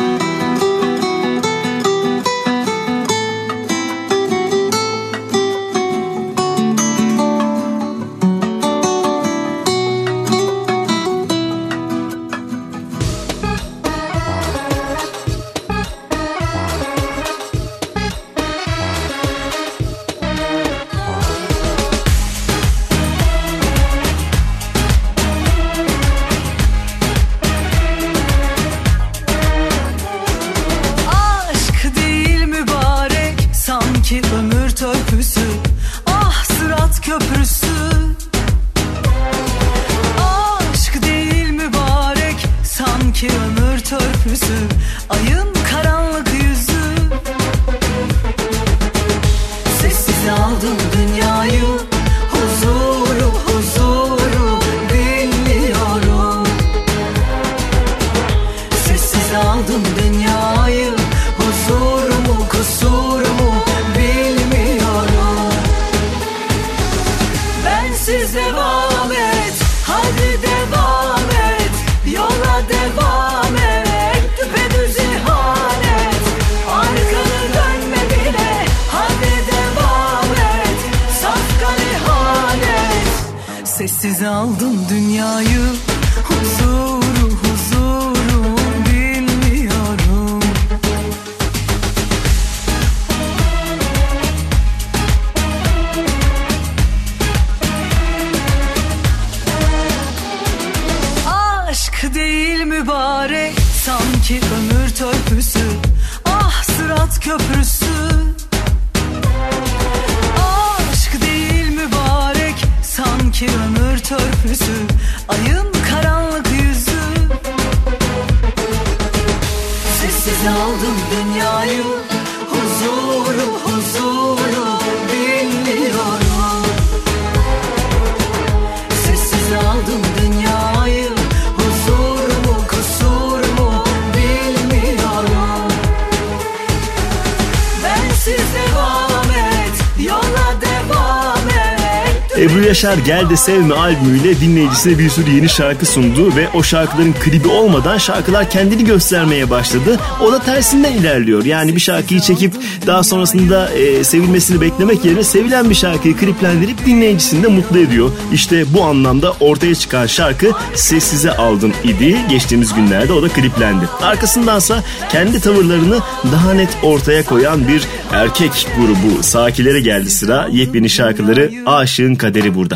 Yaşar 142.67 142.97
Gel 142.97 143.29
de 143.29 143.35
Sevme 143.35 143.75
albümüyle 143.75 144.39
dinleyicisine 144.39 144.99
bir 144.99 145.09
sürü 145.09 145.31
yeni 145.31 145.49
şarkı 145.49 145.85
sundu 145.85 146.35
ve 146.35 146.49
o 146.53 146.63
şarkıların 146.63 147.13
klibi 147.13 147.47
olmadan 147.47 147.97
şarkılar 147.97 148.49
kendini 148.49 148.85
göstermeye 148.85 149.49
başladı. 149.49 149.99
O 150.21 150.31
da 150.31 150.39
tersinden 150.39 150.93
ilerliyor. 150.93 151.45
Yani 151.45 151.75
bir 151.75 151.79
şarkıyı 151.79 152.19
çekip 152.19 152.53
daha 152.87 153.03
sonrasında 153.03 153.69
e, 153.73 154.03
sevilmesini 154.03 154.61
beklemek 154.61 155.05
yerine 155.05 155.23
sevilen 155.23 155.69
bir 155.69 155.75
şarkıyı 155.75 156.17
kliplendirip 156.17 156.85
dinleyicisini 156.85 157.43
de 157.43 157.47
mutlu 157.47 157.79
ediyor. 157.79 158.11
İşte 158.33 158.73
bu 158.73 158.83
anlamda 158.83 159.31
ortaya 159.39 159.75
çıkan 159.75 160.05
şarkı 160.05 160.51
Sessize 160.75 161.31
Aldım 161.31 161.73
idi. 161.83 162.17
Geçtiğimiz 162.29 162.73
günlerde 162.73 163.13
o 163.13 163.21
da 163.21 163.29
kliplendi. 163.29 163.85
Arkasındansa 164.01 164.83
kendi 165.11 165.39
tavırlarını 165.39 165.99
daha 166.31 166.53
net 166.53 166.77
ortaya 166.83 167.25
koyan 167.25 167.67
bir 167.67 167.83
erkek 168.11 168.67
grubu 168.77 169.23
Sakilere 169.23 169.79
geldi 169.79 170.09
sıra. 170.09 170.47
Yepyeni 170.51 170.89
şarkıları 170.89 171.51
Aşığın 171.65 172.15
Kaderi 172.15 172.56
burada. 172.57 172.75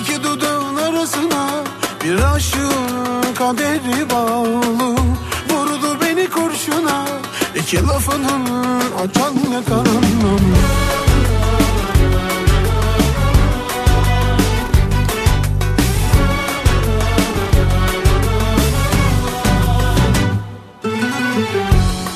İki 0.00 0.22
dudağın 0.22 0.76
arasına 0.76 1.64
bir 2.04 2.34
aşığın 2.34 3.34
kaderi 3.34 4.10
bağlı. 4.10 4.96
Vurdu 5.50 6.00
beni 6.00 6.30
kurşuna 6.30 7.06
iki 7.54 7.86
lafının 7.86 8.46
açan 8.98 9.34
yakalanmam 9.52 10.40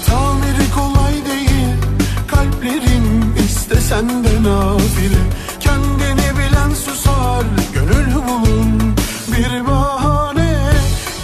Tamiri 0.07 0.71
kolay 0.75 1.15
değil 1.27 1.55
bir 9.55 9.67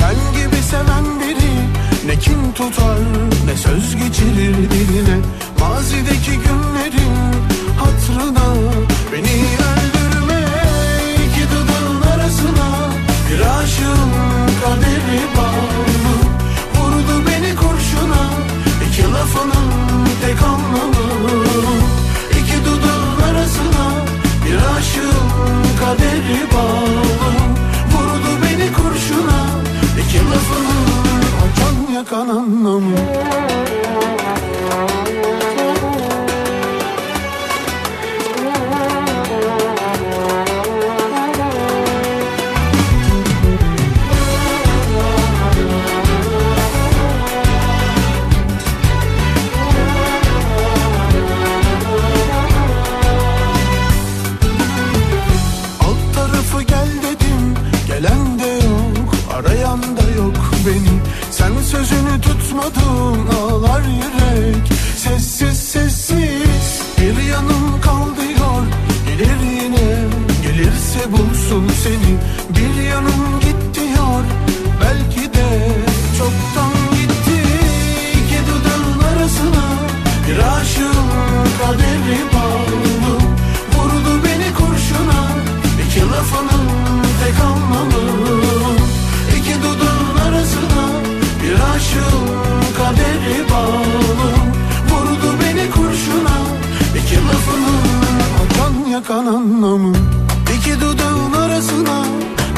Ben 0.00 0.18
gibi 0.32 0.62
seven 0.62 1.20
biri 1.20 1.54
Ne 2.06 2.18
kin 2.18 2.52
tutar 2.54 2.98
ne 3.46 3.56
söz 3.56 3.96
geçirir 3.96 4.70
diline. 4.70 5.18
Mazideki 5.60 6.30
günlerin 6.30 7.16
hatırına 7.78 8.54
Beni 9.12 9.36
öldürme 9.70 10.42
iki 11.24 11.44
dudağın 11.50 12.12
arasına 12.12 12.68
Bir 13.30 13.40
aşığın 13.40 14.10
kaderi 14.64 15.20
bağlı. 15.36 16.14
Vurdu 16.74 17.26
beni 17.26 17.56
kurşuna 17.56 18.22
iki 18.88 19.02
lafının 19.02 19.70
tek 20.26 20.42
anlamı. 20.42 21.44
İki 22.30 22.64
dudağın 22.64 23.32
arasına 23.32 24.04
bir 24.46 24.56
aşığın 24.76 25.30
kaderi 25.80 26.40
bağlı 26.44 26.49
yakan 99.10 99.26
anlamı. 99.26 99.92
İki 100.56 100.80
dudağın 100.80 101.32
arasına 101.32 102.04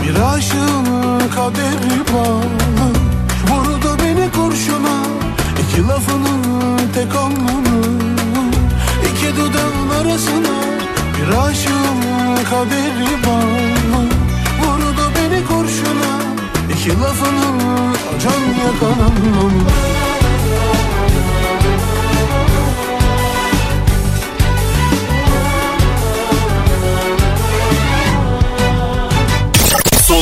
bir 0.03 0.35
aşığın 0.35 1.19
kaderi 1.35 2.01
bağlı 2.15 2.87
Vurdu 3.49 3.97
beni 4.03 4.31
kurşuna 4.31 4.97
iki 5.63 5.89
lafının 5.89 6.79
tek 6.95 7.17
anlamı. 7.17 7.83
İki 9.11 9.37
dudağın 9.37 9.91
arasına 10.01 10.57
bir 11.17 11.49
aşığın 11.49 12.45
kaderi 12.51 13.13
bağlı 13.27 14.05
Vurdu 14.61 15.13
beni 15.17 15.45
kurşuna 15.45 16.13
iki 16.75 17.01
lafının 17.01 17.61
can 18.23 18.43
yakan 18.65 18.99
anlamı 19.05 19.82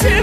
Sen 0.00 0.22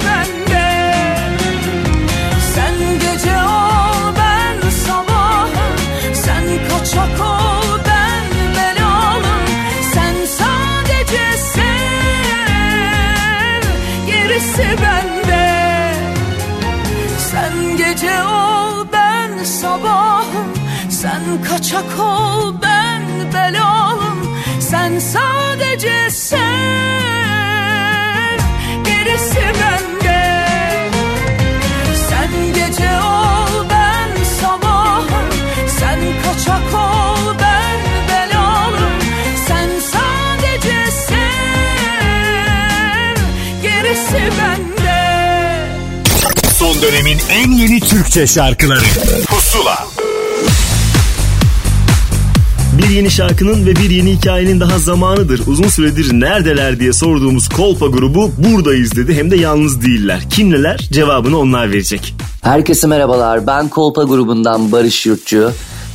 gece 3.00 3.38
ol 3.38 4.16
ben 4.18 4.70
sabahım. 4.70 5.76
Sen 6.14 6.44
kaçak 6.70 7.20
ol 7.22 7.80
ben 7.88 8.24
belalım. 8.56 9.46
Sen 9.94 10.16
sadece 10.26 11.38
sev 11.54 11.64
gerisi 14.08 14.68
bende. 14.82 15.94
Sen 17.32 17.78
gece 17.78 18.24
ol 18.24 18.86
ben 18.94 19.44
sabahım. 19.44 20.54
Sen 20.90 21.22
kaçak 21.50 22.00
ol 22.00 22.54
ben 22.62 23.02
belalım. 23.34 24.38
Sen 24.60 25.00
sadece 25.00 26.10
sev 26.10 26.47
Son 46.78 46.90
dönemin 46.90 47.18
en 47.32 47.52
yeni 47.52 47.80
Türkçe 47.80 48.28
şarkıları 48.28 48.86
Pusula 49.28 49.88
Bir 52.78 52.90
yeni 52.90 53.12
şarkının 53.12 53.66
ve 53.66 53.76
bir 53.76 53.90
yeni 53.90 54.12
hikayenin 54.12 54.60
daha 54.60 54.80
zamanıdır. 54.80 55.42
Uzun 55.48 55.68
süredir 55.68 56.14
neredeler 56.14 56.80
diye 56.80 56.94
sorduğumuz 56.94 57.50
Kolpa 57.50 57.88
grubu 57.88 58.32
buradayız 58.38 58.96
dedi. 58.96 59.14
Hem 59.16 59.32
de 59.32 59.36
yalnız 59.36 59.82
değiller. 59.82 60.30
Kimleler? 60.30 60.78
Cevabını 60.92 61.40
onlar 61.40 61.72
verecek. 61.72 62.16
Herkese 62.42 62.88
merhabalar. 62.88 63.48
Ben 63.48 63.68
Kolpa 63.68 64.04
grubundan 64.04 64.72
Barış 64.72 65.06
Yurtçu. 65.06 65.52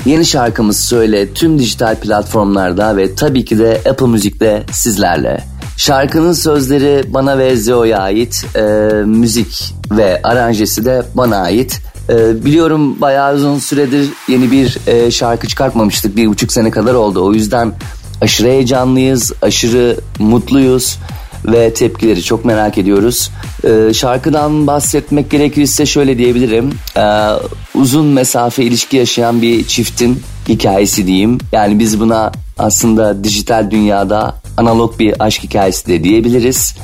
Yeni 0.06 0.26
şarkımız 0.26 0.80
Söyle 0.80 1.32
tüm 1.34 1.58
dijital 1.58 2.00
platformlarda 2.00 2.96
ve 2.96 3.14
tabii 3.14 3.44
ki 3.44 3.58
de 3.58 3.82
Apple 3.90 4.06
Müzik'te 4.06 4.62
sizlerle. 4.72 5.51
Şarkının 5.82 6.32
sözleri 6.32 7.14
bana 7.14 7.38
ve 7.38 7.56
Zeo'ya 7.56 7.98
ait, 7.98 8.44
e, 8.56 8.62
müzik 9.04 9.74
ve 9.90 10.20
aranjesi 10.22 10.84
de 10.84 11.02
bana 11.14 11.36
ait. 11.36 11.80
E, 12.08 12.44
biliyorum 12.44 13.00
bayağı 13.00 13.34
uzun 13.34 13.58
süredir 13.58 14.08
yeni 14.28 14.50
bir 14.50 14.78
e, 14.86 15.10
şarkı 15.10 15.48
çıkartmamıştık. 15.48 16.16
Bir 16.16 16.26
buçuk 16.26 16.52
sene 16.52 16.70
kadar 16.70 16.94
oldu. 16.94 17.24
O 17.24 17.32
yüzden 17.32 17.72
aşırı 18.20 18.48
heyecanlıyız, 18.48 19.32
aşırı 19.42 19.96
mutluyuz 20.18 20.98
ve 21.44 21.74
tepkileri 21.74 22.22
çok 22.22 22.44
merak 22.44 22.78
ediyoruz. 22.78 23.30
Ee, 23.64 23.94
şarkıdan 23.94 24.66
bahsetmek 24.66 25.30
gerekirse 25.30 25.86
şöyle 25.86 26.18
diyebilirim. 26.18 26.70
Ee, 26.96 27.28
uzun 27.74 28.06
mesafe 28.06 28.64
ilişki 28.64 28.96
yaşayan 28.96 29.42
bir 29.42 29.66
çiftin 29.66 30.22
hikayesi 30.48 31.06
diyeyim. 31.06 31.38
Yani 31.52 31.78
biz 31.78 32.00
buna 32.00 32.32
aslında 32.58 33.24
dijital 33.24 33.70
dünyada 33.70 34.41
analog 34.62 34.98
bir 34.98 35.14
aşk 35.18 35.42
hikayesi 35.42 35.86
de 35.86 36.04
diyebiliriz. 36.04 36.74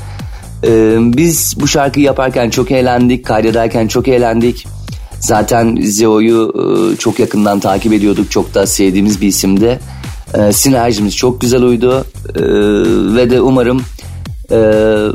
Ee, 0.63 0.95
biz 0.99 1.55
bu 1.59 1.67
şarkıyı 1.67 2.05
yaparken 2.05 2.49
çok 2.49 2.71
eğlendik, 2.71 3.25
kaydederken 3.25 3.87
çok 3.87 4.07
eğlendik. 4.07 4.67
Zaten 5.19 5.77
Zeo'yu 5.81 6.53
e, 6.55 6.97
çok 6.97 7.19
yakından 7.19 7.59
takip 7.59 7.93
ediyorduk, 7.93 8.31
çok 8.31 8.53
da 8.53 8.67
sevdiğimiz 8.67 9.21
bir 9.21 9.27
isimdi. 9.27 9.79
E, 10.33 10.51
sinerjimiz 10.51 11.15
çok 11.15 11.41
güzel 11.41 11.61
uydu 11.61 12.05
e, 12.35 12.43
ve 13.15 13.29
de 13.29 13.41
umarım 13.41 13.81
e, 14.51 14.57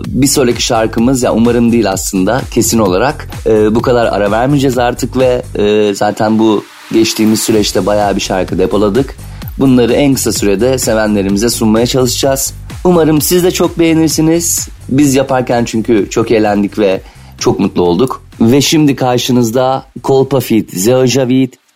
bir 0.07 0.27
sonraki 0.27 0.63
şarkımız 0.63 1.23
ya 1.23 1.33
umarım 1.35 1.73
değil 1.73 1.91
aslında 1.91 2.43
kesin 2.51 2.79
olarak 2.79 3.29
e, 3.47 3.75
bu 3.75 3.83
kadar 3.83 4.07
ara 4.07 4.31
vermeyeceğiz 4.31 4.79
artık 4.79 5.17
ve 5.17 5.43
e, 5.59 5.95
zaten 5.95 6.39
bu 6.39 6.65
geçtiğimiz 6.93 7.43
süreçte 7.43 7.87
bayağı 7.87 8.17
bir 8.17 8.21
şarkı 8.21 8.59
depoladık. 8.59 9.17
Bunları 9.59 9.93
en 9.93 10.15
kısa 10.15 10.33
sürede 10.33 10.79
sevenlerimize 10.79 11.49
sunmaya 11.49 11.87
çalışacağız. 11.87 12.55
Umarım 12.85 13.21
siz 13.21 13.45
de 13.45 13.51
çok 13.51 13.79
beğenirsiniz. 13.79 14.69
Biz 14.89 15.15
yaparken 15.15 15.65
çünkü 15.65 16.11
çok 16.11 16.31
eğlendik 16.31 16.79
ve 16.79 17.01
çok 17.39 17.61
mutlu 17.61 17.83
olduk. 17.83 18.25
Ve 18.41 18.61
şimdi 18.61 18.97
karşınızda 18.97 19.87
Kolpa 20.03 20.41
Fit, 20.41 20.71
Zeo 20.71 21.07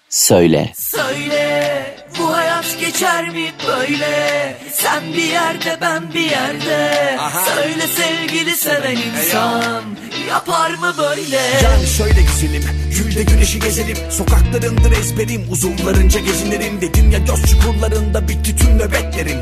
Söyle. 0.09 0.73
Söyle 0.77 1.85
bu 2.19 2.37
hayat 2.37 2.77
geçer 2.81 3.29
mi 3.29 3.45
böyle 3.69 4.38
Sen 4.83 5.13
bir 5.13 5.25
yerde 5.25 5.79
ben 5.81 6.15
bir 6.15 6.31
yerde. 6.31 7.17
Söyle 7.55 7.87
sevgili 7.87 8.57
seven 8.57 8.97
insan 8.97 9.85
Yapar 10.29 10.71
mı 10.71 10.95
böyle? 10.99 11.37
Yani 11.37 11.87
şöyle 11.87 12.23
güzelim 12.23 12.65
Gülde 12.91 13.23
güneşi 13.23 13.61
gezelim. 13.61 13.97
Sokaklarındır 14.11 14.93
ezberim 14.93 15.47
Uzunlarınca 15.51 16.21
gezinirim 16.21 16.81
Dedim 16.81 17.11
ya 17.11 17.19
göz 17.19 17.51
çukurlarında 17.51 18.29
bitti 18.29 18.57
tüm 18.57 18.79
nöbetlerim. 18.79 19.39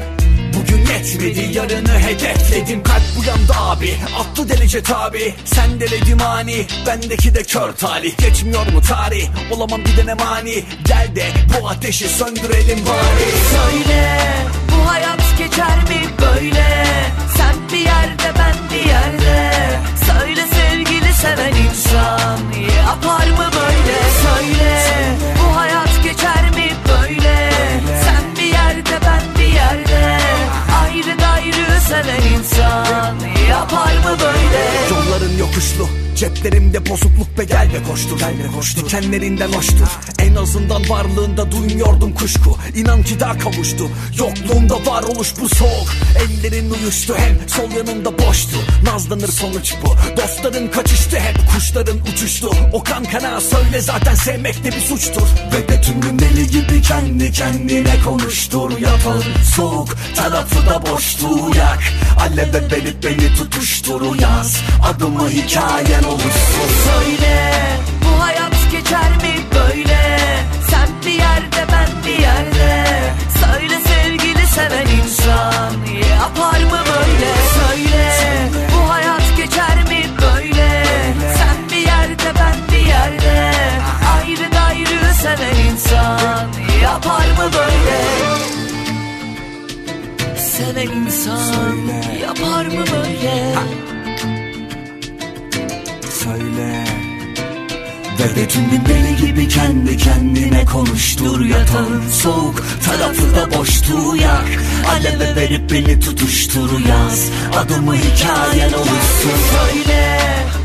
Bugün 0.55 0.79
yetmedi 0.79 1.59
yarını 1.59 1.99
hedefledim. 1.99 2.83
Kalp 2.83 3.03
bu 3.19 3.25
yanda 3.25 3.71
abi 3.71 3.95
Atlı 4.19 4.49
delice 4.49 4.83
tabi. 4.83 5.35
Sen 5.45 5.81
deledim 5.81 6.23
ani 6.23 6.67
Bendeki 6.87 7.35
de 7.35 7.43
kör 7.43 7.73
talih. 7.73 8.19
Geçmiyor 8.19 8.67
mu 8.73 8.81
tarih? 8.81 9.29
Olamam 9.51 9.81
bir 9.85 9.97
dene 9.97 10.15
mani? 10.15 10.65
Gel 10.85 11.17
de 11.17 11.27
bu 11.49 11.69
ateşi 11.69 12.09
söndürelim 12.09 12.79
bari. 12.87 13.31
Söyle 13.51 14.19
bu 14.77 14.91
hayat 14.91 15.39
geçer 15.39 15.79
mi 15.89 16.01
böyle? 16.21 16.85
Sen 17.37 17.55
bir 17.73 17.79
yerde 17.79 18.39
ben 18.39 18.55
bir 18.71 18.89
yerde. 18.89 19.51
Söyle 20.07 20.43
sevgili 20.47 21.13
seven 21.13 21.53
insan 21.55 22.39
Yapar 22.87 23.27
mı 23.27 23.51
böyle? 23.53 23.99
Söyle 24.23 24.83
bu 25.43 25.57
hayat 25.57 26.03
geçer 26.05 26.51
mi 26.55 26.71
böyle? 26.89 27.51
Sen 28.05 28.37
bir 28.37 28.53
yerde 28.53 29.01
ben 29.07 29.23
bir 29.39 29.53
yerde. 29.53 30.19
Ayrı 30.83 31.17
gayrı 31.19 31.81
seven 31.81 32.23
insan 32.39 33.36
Yapar 33.51 33.95
mı 33.97 34.17
böyle? 34.21 34.65
Yolların 34.91 35.39
yokuşlu 35.39 35.89
Ceplerimde 36.17 36.91
bozukluk 36.91 37.39
be 37.39 37.45
gel 37.45 37.69
be 37.75 37.83
koştur. 37.89 38.19
Gel 38.19 38.39
be 38.39 38.53
koştur. 38.55 38.85
Dikenlerinden 38.85 39.53
hoştur. 39.53 39.89
En 40.19 40.35
azından 40.35 40.89
varlığında 40.89 41.53
duymuyordum 41.53 42.15
kuşku. 42.15 42.57
İnan 42.75 43.03
ki 43.03 43.21
daha 43.21 43.39
kavuştu. 43.39 43.89
Yokluğunda 44.19 44.87
varoluş 44.87 45.33
bu 45.41 45.49
soğuk. 45.49 45.89
Ellerin 46.19 46.71
uyuştu 46.71 47.15
hem 47.19 47.49
sol 47.49 47.71
yanında 47.71 48.19
boştu. 48.19 48.57
Nazlanır 48.85 49.29
sonuç 49.29 49.75
bu. 49.85 49.97
Dostların 50.17 50.69
kaçıştı 50.69 51.19
hep 51.19 51.37
kuşların 51.55 51.99
uçuştu. 52.13 52.51
O 52.73 52.83
kan 52.83 53.05
kana 53.05 53.41
söyle 53.41 53.81
zaten 53.81 54.15
sevmek 54.15 54.65
de 54.65 54.69
bir 54.69 54.81
suçtur. 54.81 55.29
Ve 55.53 55.69
de 55.69 55.81
tüm 55.81 56.01
gün 56.01 56.19
deli 56.19 56.47
gibi 56.47 56.83
kendi 56.83 57.33
kendine 57.33 58.03
konuştur. 58.05 58.79
Yatağın 58.79 59.25
soğuk 59.57 59.89
tarafı 60.17 60.67
da 60.67 60.83
boştu 60.93 61.29
yak. 61.57 61.83
Aleve 62.21 62.71
verip 62.73 63.05
beni 63.05 63.36
tutuştur 63.39 64.21
yaz 64.21 64.57
Adımı 64.85 65.29
hikayen 65.29 66.03
olursun. 66.03 66.69
Söyle 66.85 67.53
bu 68.05 68.23
hayat 68.23 68.71
geçer 68.73 69.11
mi 69.11 69.35
böyle? 69.55 70.19
Sen 70.71 70.89
bir 71.07 71.13
yerde 71.13 71.73
ben 71.73 71.89
bir 72.07 72.19
yerde. 72.23 72.85
Söyle 73.41 73.75
sevgili 73.87 74.47
seven 74.47 74.87
insan 74.87 75.73
Yapar 76.11 76.61
mı 76.61 76.79
böyle? 76.87 77.33
Söyle 77.59 78.13
bu 78.75 78.91
hayat 78.91 79.37
geçer 79.37 79.77
mi 79.89 80.05
böyle? 80.23 80.85
Sen 81.37 81.71
bir 81.71 81.87
yerde 81.87 82.39
ben 82.41 82.57
bir 82.73 82.87
yerde. 82.87 83.53
Ayrı 84.17 84.51
gayrı 84.51 85.15
seven 85.15 85.57
insan 85.71 86.47
Yapar 86.83 87.27
mı 87.27 87.53
böyle 87.53 87.97
Seven 90.57 90.87
insan 90.87 91.77
Yapar 92.23 92.67
mı 92.67 92.85
böyle? 92.93 93.55
Söyle. 96.11 96.85
Ve 98.19 98.37
de 98.37 98.49
tüm 98.49 98.71
gün 98.71 98.83
deli 98.87 99.17
gibi 99.17 99.49
kendi 99.49 99.97
kendine 99.97 100.65
konuştur 100.65 101.45
Yatağın 101.45 102.09
soğuk 102.09 102.65
tarafı 102.85 103.35
da 103.37 103.59
boştu 103.59 104.17
yak 104.17 104.45
Aleve 104.89 105.37
verip 105.37 105.71
beni 105.73 106.01
tutuştur 106.01 106.71
yaz. 106.89 107.29
Adımı 107.57 107.95
hikayen 107.95 108.73
olursun. 108.73 109.31
Söyle. 109.51 110.21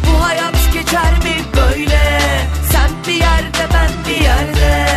Bu 0.08 0.24
hayat 0.24 0.74
geçer 0.74 1.14
mi 1.14 1.36
böyle? 1.56 2.20
Sen 2.72 2.90
bir 3.08 3.14
yerde 3.14 3.74
ben 3.74 3.90
bir 4.08 4.22
yerde. 4.24 4.52
Söyle 4.56 4.91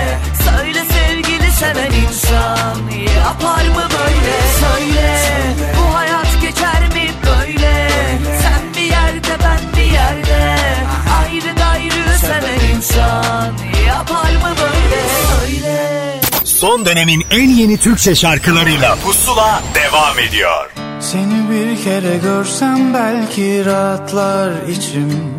seven 1.55 1.93
insan. 1.93 2.77
Yapar 3.17 3.65
mı 3.65 3.85
böyle? 3.99 4.37
Söyle. 4.61 5.19
Bu 5.79 5.95
hayat 5.95 6.41
geçer 6.43 6.83
mi 6.95 7.11
böyle? 7.27 7.89
Sen 8.43 8.75
bir 8.77 8.91
yerde 8.91 9.45
ben 9.45 9.61
bir 9.77 9.93
yerde. 9.93 10.57
Ayrı 11.21 11.57
gayrı 11.57 12.19
seven 12.19 12.77
insan. 12.77 13.53
Yapar 13.87 14.31
mı 14.33 14.55
böyle? 14.63 15.03
Söyle. 15.31 16.21
Son 16.45 16.87
dönemin 16.87 17.25
en 17.31 17.49
yeni 17.49 17.79
Türkçe 17.79 18.15
şarkılarıyla 18.15 18.97
Pusula 18.97 19.63
devam 19.75 20.19
ediyor. 20.19 20.71
Seni 21.01 21.51
bir 21.51 21.85
kere 21.85 22.17
görsem 22.17 22.95
belki 22.95 23.65
rahatlar 23.65 24.53
içim. 24.69 25.35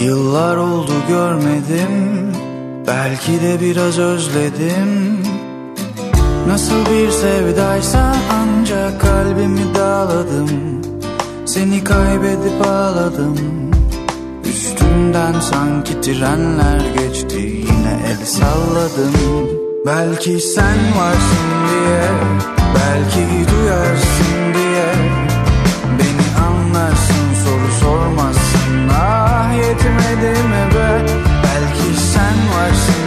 Yıllar 0.00 0.56
oldu 0.56 0.92
görmedim 1.08 2.43
Belki 2.86 3.42
de 3.42 3.60
biraz 3.60 3.98
özledim. 3.98 5.18
Nasıl 6.46 6.86
bir 6.86 7.10
sevdaysa 7.10 8.16
ancak 8.32 9.00
kalbimi 9.00 9.74
dağladım. 9.74 10.50
Seni 11.46 11.84
kaybedip 11.84 12.66
ağladım. 12.66 13.36
Üstümden 14.44 15.40
sanki 15.40 16.00
trenler 16.00 16.80
geçti 16.98 17.36
Yine 17.38 17.98
el 18.06 18.26
salladım. 18.26 19.14
Belki 19.86 20.40
sen 20.40 20.78
varsın 20.98 21.50
diye 21.70 22.10
Belki 22.74 23.50
duyarsın 23.50 24.54
diye. 24.54 24.94
Beni 25.98 26.44
anlarsın 26.46 27.44
soru 27.44 27.80
sormazsın. 27.80 28.88
Ah 28.92 29.24
Belki 29.54 30.03
sen 32.72 33.03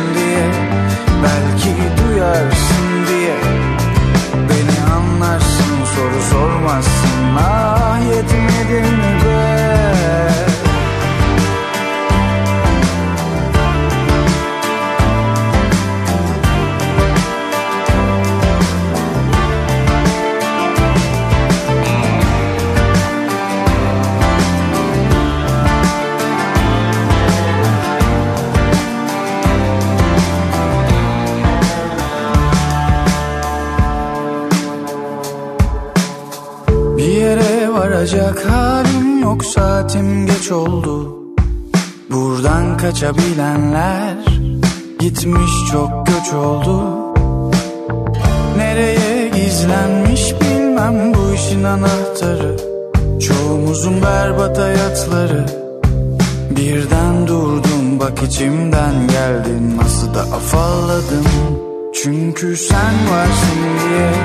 Çünkü 62.57 62.69
sen 62.69 63.09
varsın 63.11 63.59
diye 63.79 64.16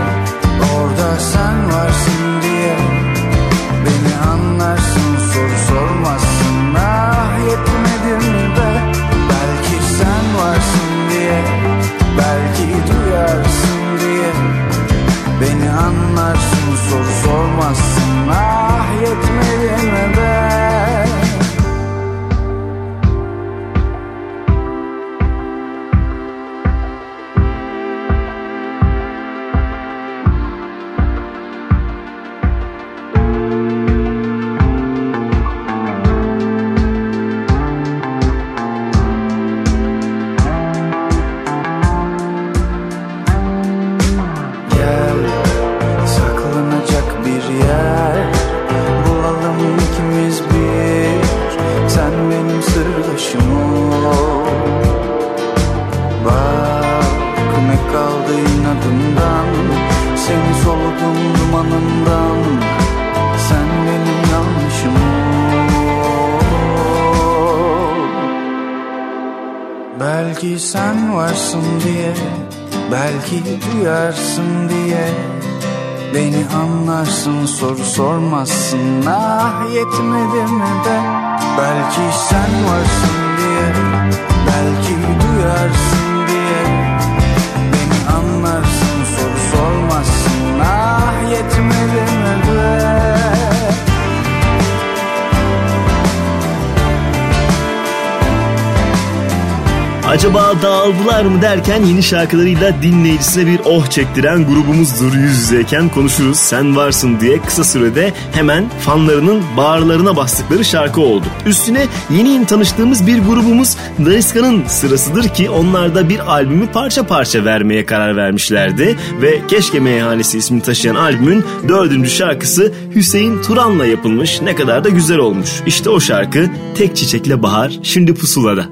mı 101.25 101.43
derken 101.43 101.85
yeni 101.85 102.03
şarkılarıyla 102.03 102.83
dinleyicisine 102.83 103.47
bir 103.47 103.61
oh 103.65 103.87
çektiren 103.87 104.47
grubumuzdur 104.47 105.15
yüz 105.15 105.39
yüzeyken 105.39 105.89
konuşuruz. 105.89 106.39
Sen 106.39 106.77
varsın 106.77 107.21
diye 107.21 107.39
kısa 107.39 107.65
sürede 107.65 108.13
hemen 108.33 108.65
fanlarının 108.81 109.43
bağırlarına 109.57 110.17
bastıkları 110.17 110.65
şarkı 110.65 111.01
oldu. 111.01 111.25
Üstüne 111.47 111.87
yeni 112.11 112.29
yeni 112.29 112.47
tanıştığımız 112.47 113.07
bir 113.07 113.19
grubumuz 113.19 113.77
Dariska'nın 114.05 114.65
sırasıdır 114.67 115.29
ki 115.29 115.51
onlar 115.51 115.95
da 115.95 116.09
bir 116.09 116.33
albümü 116.33 116.67
parça 116.67 117.07
parça 117.07 117.45
vermeye 117.45 117.87
karar 117.87 118.17
vermişlerdi. 118.17 118.97
Ve 119.23 119.47
Keşke 119.49 119.81
Meyhanesi 119.81 120.39
ismini 120.39 120.63
taşıyan 120.63 120.95
albümün 120.95 121.45
dördüncü 121.69 122.11
şarkısı 122.11 122.73
Hüseyin 122.95 123.43
Turan'la 123.43 123.87
yapılmış. 123.87 124.43
Ne 124.43 124.55
kadar 124.55 124.85
da 124.85 124.89
güzel 124.89 125.19
olmuş. 125.19 125.51
İşte 125.67 125.91
o 125.91 126.01
şarkı 126.01 126.47
Tek 126.75 126.97
Çiçekle 126.97 127.43
Bahar 127.43 127.79
şimdi 127.83 128.15
pusulada. 128.15 128.67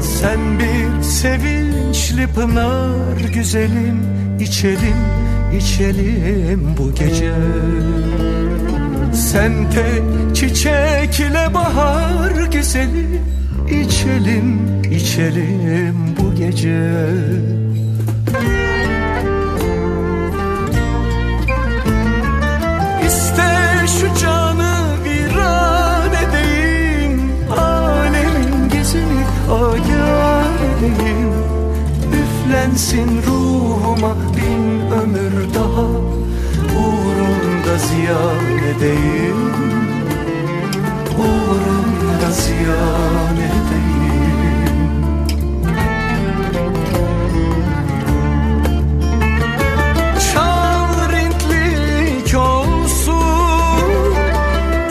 Sen 0.00 0.58
bir 0.58 0.85
sevinçli 1.06 2.26
pınar 2.26 3.18
güzelim 3.34 4.02
içelim 4.40 4.96
içelim 5.58 6.76
bu 6.78 6.94
gece. 6.94 7.34
Sen 9.14 9.52
tek 9.70 10.36
çiçekle 10.36 11.54
bahar 11.54 12.44
güzelim 12.52 13.20
içelim 13.70 14.60
içelim 14.90 15.96
bu 16.20 16.34
gece. 16.34 17.06
İste 23.06 23.86
şu 23.86 24.20
canı 24.20 24.84
viran 25.04 26.10
edeyim 26.10 27.20
Alemin 27.58 28.68
gezini 28.68 29.24
ayar 29.50 29.95
edeyim 30.78 31.32
Üflensin 32.12 33.22
ruhuma 33.26 34.14
bin 34.36 34.90
ömür 34.90 35.54
daha. 35.54 35.86
Uğrunda 36.78 37.78
ziyan 37.78 38.76
edeyim 38.76 39.52
Uğrunda 41.18 42.30
ziyan 42.30 43.36
edeyim 43.36 43.96
olsun. 52.36 53.80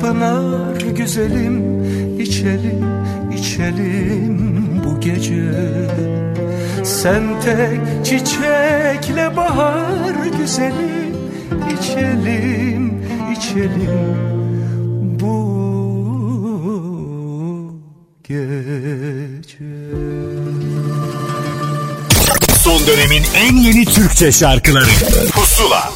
pınar 0.07 0.81
güzelim 0.81 1.83
içelim 2.19 2.85
içelim 3.37 4.37
bu 4.85 4.99
gece. 4.99 5.51
Sen 6.83 7.23
tek 7.41 8.05
çiçekle 8.05 9.35
bahar 9.37 10.15
güzelim 10.39 11.15
içelim 11.79 13.03
içelim 13.37 14.17
bu 15.19 15.37
gece. 18.23 19.65
Son 22.63 22.87
dönemin 22.87 23.23
en 23.35 23.55
yeni 23.55 23.85
Türkçe 23.85 24.31
şarkıları. 24.31 24.89
Pusula 25.31 25.86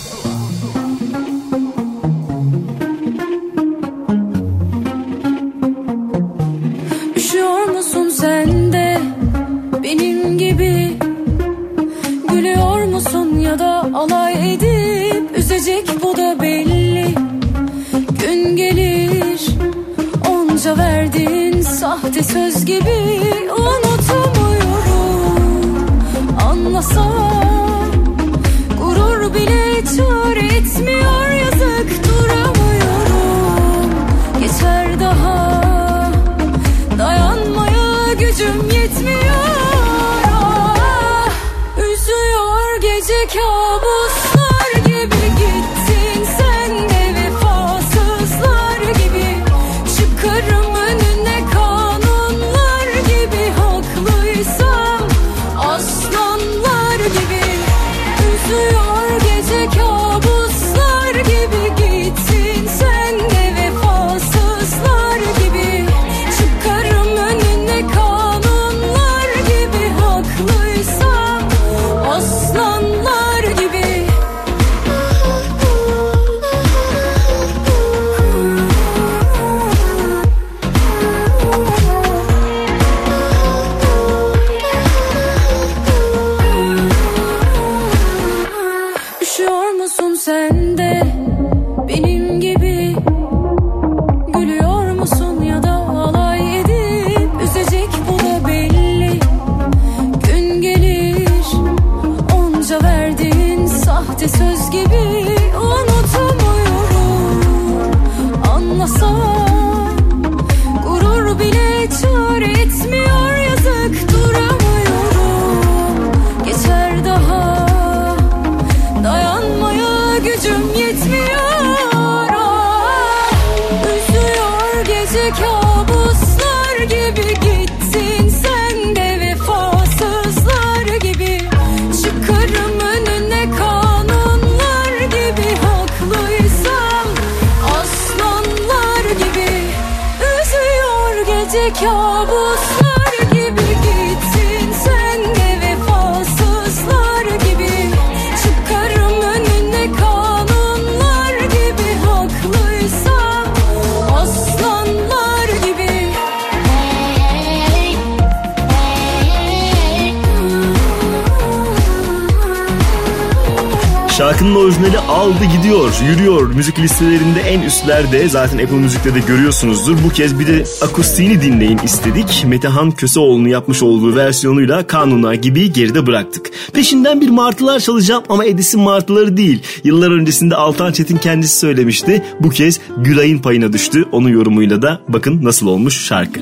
şarkının 164.42 164.66
orijinali 164.66 165.00
aldı 165.00 165.46
gidiyor, 165.58 165.94
yürüyor. 166.10 166.54
Müzik 166.54 166.80
listelerinde 166.80 167.40
en 167.40 167.62
üstlerde 167.62 168.30
zaten 168.30 168.58
Apple 168.58 168.78
Müzik'te 168.78 169.16
de 169.16 169.20
görüyorsunuzdur. 169.20 169.98
Bu 170.06 170.10
kez 170.10 170.40
bir 170.40 170.48
de 170.48 170.64
akustiğini 170.82 171.42
dinleyin 171.42 171.78
istedik. 171.78 172.46
Metehan 172.48 172.92
Köseoğlu'nun 172.92 173.48
yapmış 173.48 173.84
olduğu 173.84 174.16
versiyonuyla 174.16 174.88
Kanuna 174.88 175.36
gibi 175.36 175.74
geride 175.74 176.08
bıraktık. 176.08 176.50
Peşinden 176.74 177.22
bir 177.22 177.30
martılar 177.30 177.80
çalacağım 177.80 178.24
ama 178.30 178.46
Edis'in 178.46 178.82
martıları 178.82 179.38
değil. 179.38 179.64
Yıllar 179.84 180.12
öncesinde 180.12 180.56
Altan 180.56 180.92
Çetin 180.92 181.18
kendisi 181.18 181.60
söylemişti. 181.60 182.24
Bu 182.40 182.50
kez 182.50 182.80
Gülay'ın 182.98 183.40
payına 183.40 183.74
düştü. 183.74 184.06
Onun 184.12 184.30
yorumuyla 184.30 184.82
da 184.82 185.02
bakın 185.08 185.44
nasıl 185.44 185.68
olmuş 185.68 186.06
şarkı. 186.06 186.40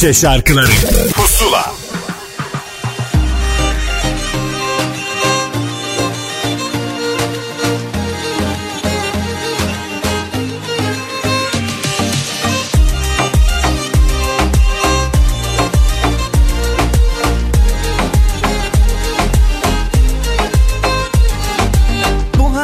Türkçe 0.00 0.20
şarkıları. 0.20 0.70
Pusula. 1.14 1.72
Bu 22.38 22.54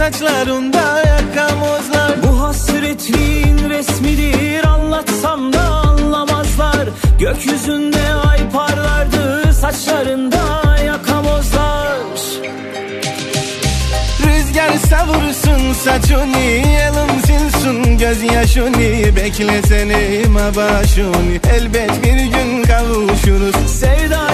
saçlarında 0.00 1.02
yakamozlar. 1.06 2.12
Bu 2.22 2.40
hasretin 2.40 3.70
resmidir 3.70 4.64
anlatsam 4.64 5.52
da 5.52 5.60
anlamazlar. 5.60 6.88
Gökyüzünde 7.18 8.14
ay 8.28 8.38
parlardı 8.52 9.54
saçlarında 9.54 10.76
yakamozlar. 10.86 11.96
Rüzgar 14.24 14.72
savursun 14.90 15.72
saçını 15.72 16.38
Elin 16.38 17.20
silsun 17.26 17.98
gözyaşını 17.98 19.16
Beklesene 19.16 20.22
başını 20.56 21.54
Elbet 21.56 22.04
bir 22.04 22.24
gün 22.24 22.62
kavuşuruz. 22.62 23.70
Sevda 23.80 24.29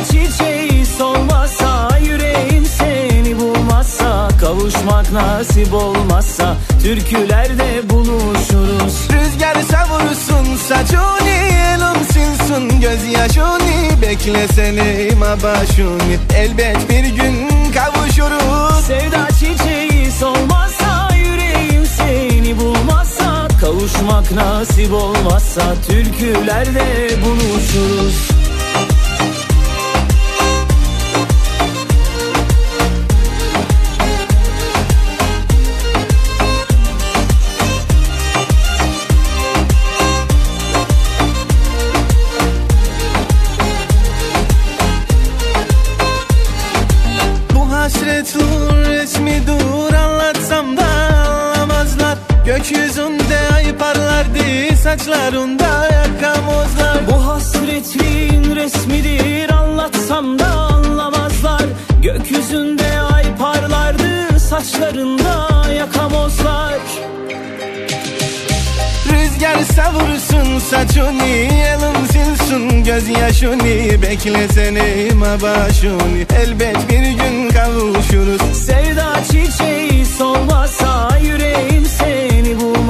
seni 3.87 3.97
bulmazsa 3.97 4.29
Kavuşmak 4.41 5.13
nasip 5.13 5.75
olmazsa 5.75 6.57
türkülerde 6.83 7.91
buluşuruz. 7.91 9.09
Rüzgar 9.13 9.55
savursun 9.63 10.57
saçını 10.57 11.29
Elin 11.29 12.03
silsun 12.13 12.81
gözyaşını 12.81 14.03
Beklesene 14.03 15.11
başını 15.43 16.17
Elbet 16.37 16.91
bir 16.91 17.05
gün 17.05 17.49
kavuşuruz. 17.75 18.85
Sevda 18.87 19.29
çiçeği 19.29 20.13
solmazsa 20.13 21.09
yüreğim 21.17 21.87
seni 21.87 22.59
bulmazsa 22.59 23.49
Kavuşmak 23.61 24.33
nasip 24.33 24.93
olmazsa 24.93 25.63
türkülerde 25.89 27.11
buluşuruz 27.25 28.36
parlardı 54.87 54.99
saçlarında 54.99 55.89
yakamozlar 55.93 56.99
Bu 57.11 57.27
hasretin 57.27 58.57
resmidir 58.57 59.51
anlatsam 59.51 60.39
da 60.39 60.47
anlamazlar. 60.47 61.63
Gökyüzünde 62.03 63.01
ay 63.15 63.25
parlardı 63.37 64.41
saçlarında 64.41 65.49
yakamozlar. 65.73 66.79
Rüzgar 69.11 69.63
savursun 69.63 70.59
saçını 70.59 71.27
Elin 71.27 72.07
silsun 72.07 72.85
gözyaşını 72.85 74.03
Beklesene 74.03 75.09
başını 75.43 76.19
Elbet 76.43 76.89
bir 76.89 77.11
gün 77.11 77.51
kavuşuruz. 77.51 78.41
Sevda 78.67 79.15
çiçeği 79.25 80.07
solmazsa 80.07 81.19
yüreğim 81.23 81.87
seni 81.87 82.36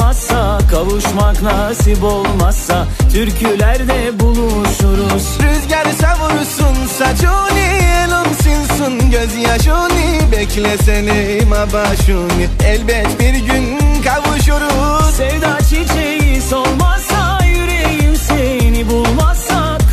bulmazsa 0.07 0.59
Kavuşmak 0.71 1.43
nasip 1.43 2.05
olmazsa 2.05 2.87
türkülerde 3.13 4.21
buluşuruz. 4.21 5.39
Rüzgar 5.43 5.87
savursun 6.01 6.87
saçını 6.87 7.59
Elin 7.59 8.33
silsun 8.43 9.11
gözyaşını 9.11 10.33
Beklesene 10.33 11.41
başını 11.51 12.47
Elbet 12.65 13.21
bir 13.21 13.35
gün 13.35 13.79
kavuşuruz. 14.03 15.15
Sevda 15.17 15.59
çiçeği 15.59 16.43
solmazsa 16.43 16.96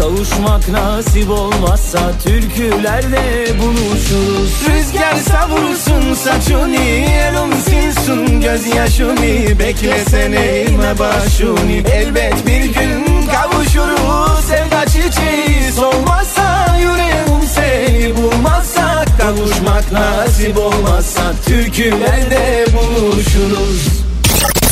Kavuşmak 0.03 0.69
nasip 0.69 1.29
olmazsa 1.29 1.99
türkülerde 2.23 3.47
buluşuruz. 3.59 4.51
Rüzgar 4.69 5.15
savursun 5.15 6.13
saçını 6.13 6.75
Elin 6.75 7.51
silsun 7.51 8.41
gözyaşını 8.41 9.59
Beklesene 9.59 10.65
başını. 10.99 11.71
Elbet 11.91 12.47
bir 12.47 12.63
gün 12.63 13.27
kavuşuruz 13.27 14.45
Sevda 14.47 14.85
çiçeği 14.85 15.71
solmazsa 15.75 16.77
Yüreğim 16.79 17.47
seni 17.55 18.17
bulmazsa. 18.17 19.05
Kavuşmak 19.17 19.91
nasip 19.91 20.57
olmazsa 20.57 21.33
Türkülerde 21.45 22.65
buluşuruz. 22.73 23.87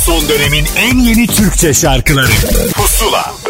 Son 0.06 0.30
dönemin 0.30 0.66
en 0.78 0.98
yeni 0.98 1.28
Türkçe 1.28 1.74
şarkıları. 1.74 2.32
Pusula 2.74 3.41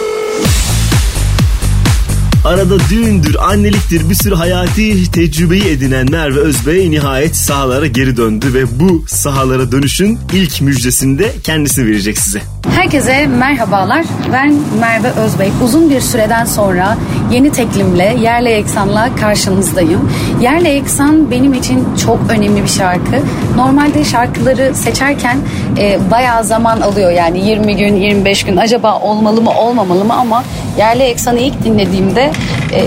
Arada 2.52 2.80
düğündür, 2.90 3.36
anneliktir 3.36 4.10
bir 4.10 4.16
sürü 4.16 4.36
hayati 4.36 5.12
tecrübeyi 5.12 5.68
edinen 5.68 6.12
Merve 6.12 6.40
Özbey 6.40 6.92
nihayet 6.92 7.36
sahalara 7.36 7.88
geri 7.88 8.18
döndü 8.18 8.54
ve 8.54 8.80
bu 8.80 9.06
sahalara 9.08 9.72
dönüşün 9.72 10.20
ilk 10.34 10.62
müjdesini 10.62 11.20
de 11.20 11.32
kendisi 11.44 11.86
verecek 11.86 12.18
size. 12.18 12.42
Herkese 12.76 13.28
merhabalar. 13.28 14.06
Ben 14.34 14.56
Merve 14.80 15.12
Özbey. 15.12 15.52
Uzun 15.64 15.90
bir 15.90 16.02
süreden 16.02 16.46
sonra 16.46 16.98
yeni 17.32 17.52
teklimle 17.52 18.18
Yerle 18.22 18.50
Yeksan'la 18.52 19.16
karşınızdayım. 19.16 20.12
Yerle 20.42 20.70
Yeksan 20.70 21.32
benim 21.32 21.54
için 21.54 21.88
çok 22.06 22.20
önemli 22.30 22.64
bir 22.64 22.70
şarkı. 22.70 23.22
Normalde 23.56 24.04
şarkıları 24.04 24.76
seçerken 24.76 25.38
e, 25.78 26.00
bayağı 26.12 26.44
zaman 26.44 26.82
alıyor. 26.82 27.12
Yani 27.12 27.48
20 27.50 27.78
gün, 27.78 27.96
25 27.96 28.44
gün 28.44 28.58
acaba 28.58 29.00
olmalı 29.00 29.42
mı, 29.42 29.52
olmamalı 29.52 30.06
mı 30.06 30.14
ama 30.14 30.44
Yerle 30.78 31.04
Yeksan'ı 31.04 31.40
ilk 31.40 31.64
dinlediğimde 31.64 32.32
e, 32.74 32.84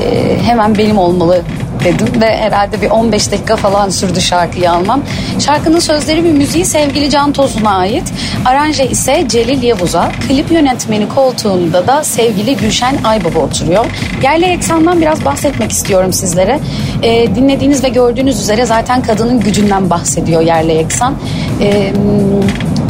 hemen 0.46 0.78
benim 0.78 0.98
olmalı 0.98 1.42
dedim 1.84 2.20
ve 2.20 2.36
herhalde 2.36 2.82
bir 2.82 2.90
15 2.90 3.32
dakika 3.32 3.56
falan 3.56 3.88
sürdü 3.88 4.20
şarkıyı 4.20 4.70
almam. 4.70 5.02
Şarkının 5.38 5.78
sözleri 5.78 6.24
ve 6.24 6.32
müziği 6.32 6.64
sevgili 6.64 7.10
Can 7.10 7.32
Tosun'a 7.32 7.76
ait. 7.76 8.12
Aranje 8.44 8.88
ise 8.88 9.24
Celil 9.28 9.62
Yavuz'a. 9.62 10.12
Klip 10.28 10.50
yönetmeni 10.50 11.08
koltuğunda 11.08 11.86
da 11.86 12.04
sevgili 12.04 12.56
Gülşen 12.56 12.96
Aybaba 13.04 13.38
oturuyor. 13.38 13.86
Yerli 14.22 14.44
eksandan 14.44 15.00
biraz 15.00 15.24
bahsetmek 15.24 15.70
istiyorum 15.70 16.12
sizlere. 16.12 16.60
Ee, 17.02 17.34
dinlediğiniz 17.34 17.84
ve 17.84 17.88
gördüğünüz 17.88 18.40
üzere 18.40 18.66
zaten 18.66 19.02
kadının 19.02 19.40
gücünden 19.40 19.90
bahsediyor 19.90 20.40
Yerli 20.40 20.72
Eksan. 20.72 21.14
Ee, 21.60 21.92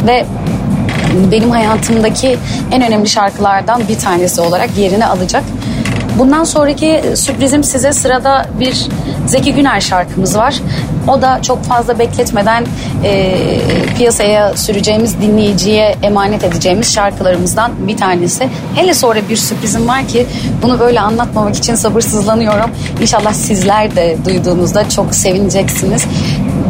ve 0.07 0.25
benim 1.31 1.49
hayatımdaki 1.49 2.37
en 2.71 2.81
önemli 2.81 3.09
şarkılardan 3.09 3.81
bir 3.87 3.99
tanesi 3.99 4.41
olarak 4.41 4.77
yerini 4.77 5.05
alacak. 5.05 5.43
Bundan 6.19 6.43
sonraki 6.43 7.03
sürprizim 7.15 7.63
size 7.63 7.93
sırada 7.93 8.45
bir 8.59 8.87
Zeki 9.27 9.53
Güner 9.53 9.81
şarkımız 9.81 10.37
var. 10.37 10.55
O 11.07 11.21
da 11.21 11.41
çok 11.41 11.63
fazla 11.63 11.99
bekletmeden 11.99 12.65
e, 13.03 13.37
piyasaya 13.97 14.57
süreceğimiz 14.57 15.21
dinleyiciye 15.21 15.95
emanet 16.03 16.43
edeceğimiz 16.43 16.93
şarkılarımızdan 16.93 17.71
bir 17.87 17.97
tanesi. 17.97 18.49
Hele 18.75 18.93
sonra 18.93 19.19
bir 19.29 19.35
sürprizim 19.35 19.87
var 19.87 20.07
ki 20.07 20.25
bunu 20.63 20.79
böyle 20.79 21.01
anlatmamak 21.01 21.55
için 21.55 21.75
sabırsızlanıyorum. 21.75 22.69
İnşallah 23.01 23.33
sizler 23.33 23.95
de 23.95 24.17
duyduğunuzda 24.25 24.89
çok 24.89 25.15
sevineceksiniz. 25.15 26.05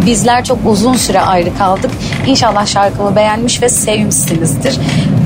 Bizler 0.05 0.43
çok 0.43 0.57
uzun 0.65 0.93
süre 0.93 1.21
ayrı 1.21 1.57
kaldık. 1.57 1.91
İnşallah 2.27 2.65
şarkımı 2.65 3.15
beğenmiş 3.15 3.61
ve 3.61 3.69
sevmişsinizdir. 3.69 4.79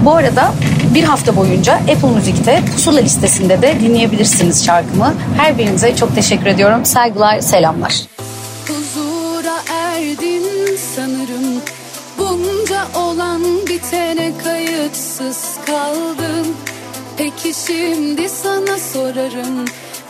Bu 0.06 0.16
arada 0.16 0.54
bir 0.94 1.04
hafta 1.04 1.36
boyunca 1.36 1.74
Apple 1.74 2.10
Müzik'te 2.16 2.62
pusula 2.74 3.00
listesinde 3.00 3.62
de 3.62 3.80
dinleyebilirsiniz 3.80 4.66
şarkımı. 4.66 5.14
Her 5.38 5.58
birinize 5.58 5.96
çok 5.96 6.16
teşekkür 6.16 6.46
ediyorum. 6.46 6.86
Saygılar, 6.86 7.40
selamlar. 7.40 8.02
Huzura 8.68 9.56
erdim 9.74 10.44
sanırım 10.96 11.62
Bunca 12.18 12.88
olan 12.96 13.42
bitene 13.68 14.32
kayıtsız 14.44 15.58
kaldım 15.66 16.48
Peki 17.18 17.54
şimdi 17.68 18.30
sana 18.30 18.78
sorarım 18.94 19.66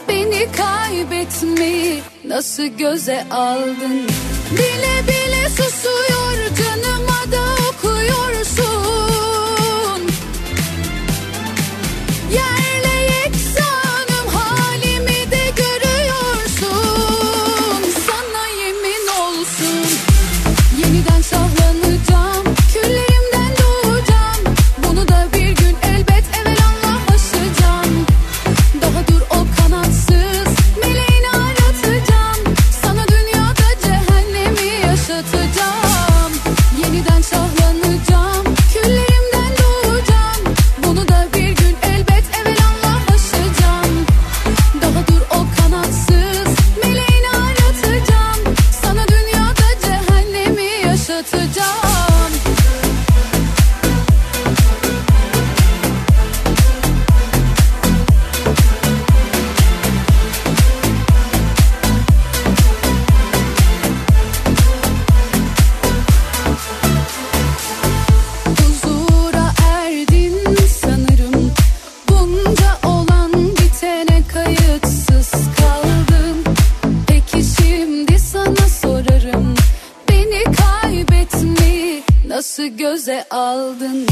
Beni 0.10 0.48
kaybetmeyi 0.58 2.02
nasıl 2.28 2.64
göze 2.64 3.24
aldın? 3.32 4.08
Bile 4.52 5.08
bile 5.08 5.50
susuyor 5.50 6.19
göze 83.00 83.26
aldın. 83.30 84.08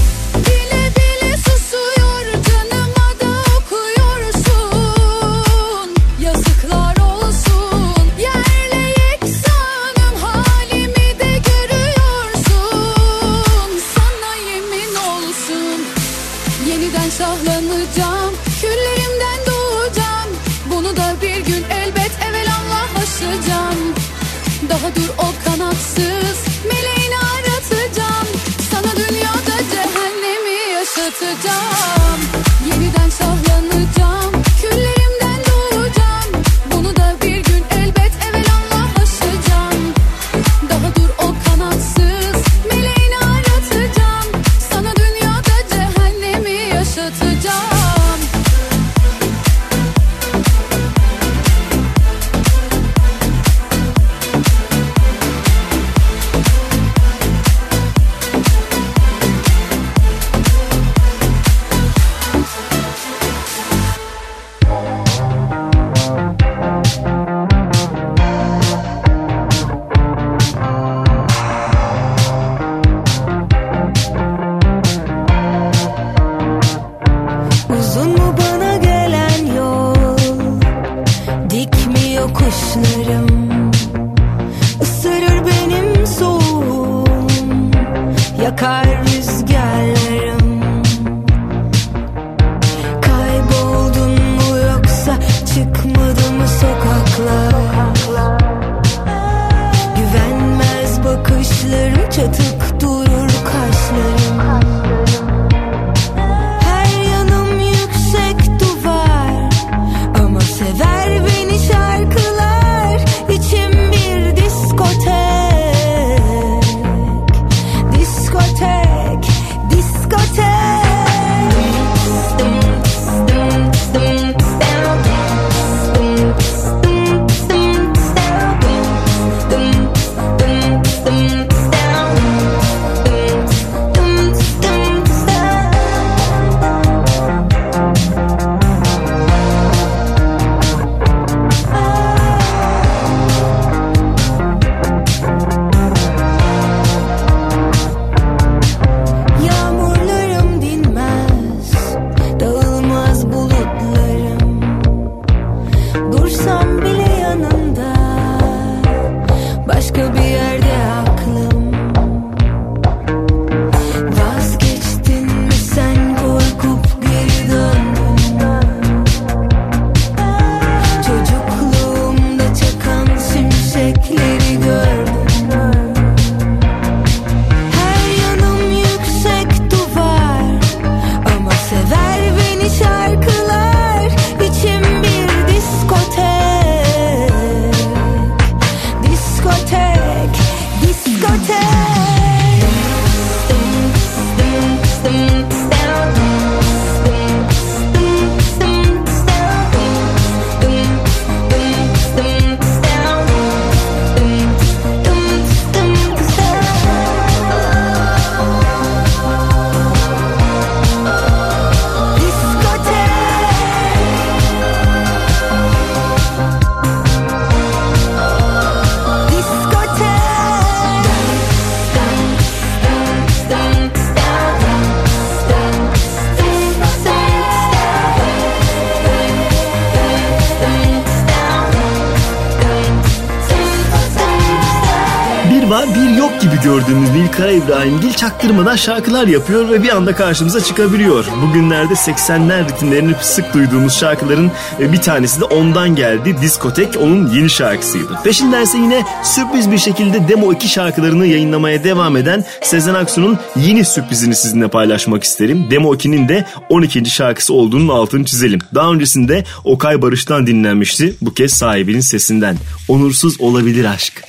Çaktırmadan 238.47 238.75
şarkılar 238.75 239.27
yapıyor 239.27 239.69
ve 239.69 239.83
bir 239.83 239.89
anda 239.89 240.15
karşımıza 240.15 240.63
çıkabiliyor. 240.63 241.25
Bugünlerde 241.41 241.93
80'ler 241.93 242.69
ritimlerini 242.69 243.11
sık 243.21 243.53
duyduğumuz 243.53 243.99
şarkıların 243.99 244.51
e, 244.79 244.91
bir 244.91 244.97
tanesi 244.97 245.41
de 245.41 245.43
ondan 245.43 245.95
geldi. 245.95 246.35
Diskotek 246.41 246.97
onun 247.01 247.27
yeni 247.31 247.49
şarkısıydı. 247.49 248.19
Peşindense 248.23 248.77
yine 248.77 249.03
sürpriz 249.23 249.71
bir 249.71 249.77
şekilde 249.77 250.27
Demo 250.27 250.53
2 250.53 250.69
şarkılarını 250.69 251.25
yayınlamaya 251.25 251.83
devam 251.83 252.17
eden 252.17 252.45
Sezen 252.61 252.93
Aksu'nun 252.93 253.37
yeni 253.55 253.85
sürprizini 253.85 254.35
sizinle 254.35 254.67
paylaşmak 254.67 255.23
isterim. 255.23 255.67
Demo 255.71 255.95
2'nin 255.95 256.29
de 256.29 256.45
12. 256.69 257.05
şarkısı 257.05 257.53
olduğunun 257.53 257.87
altını 257.87 258.25
çizelim. 258.25 258.59
Daha 258.75 258.91
öncesinde 258.91 259.43
Okay 259.63 260.01
Barış'tan 260.01 260.47
dinlenmişti. 260.47 261.15
Bu 261.21 261.33
kez 261.33 261.53
sahibinin 261.53 261.99
sesinden. 261.99 262.57
Onursuz 262.87 263.41
olabilir 263.41 263.85
aşk. 263.85 264.26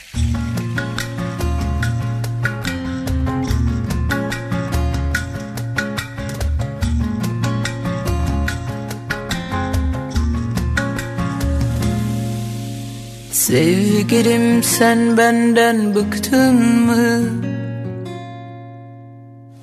Sevgilim 13.59 14.63
sen 14.63 15.17
benden 15.17 15.95
bıktın 15.95 16.55
mı? 16.87 17.25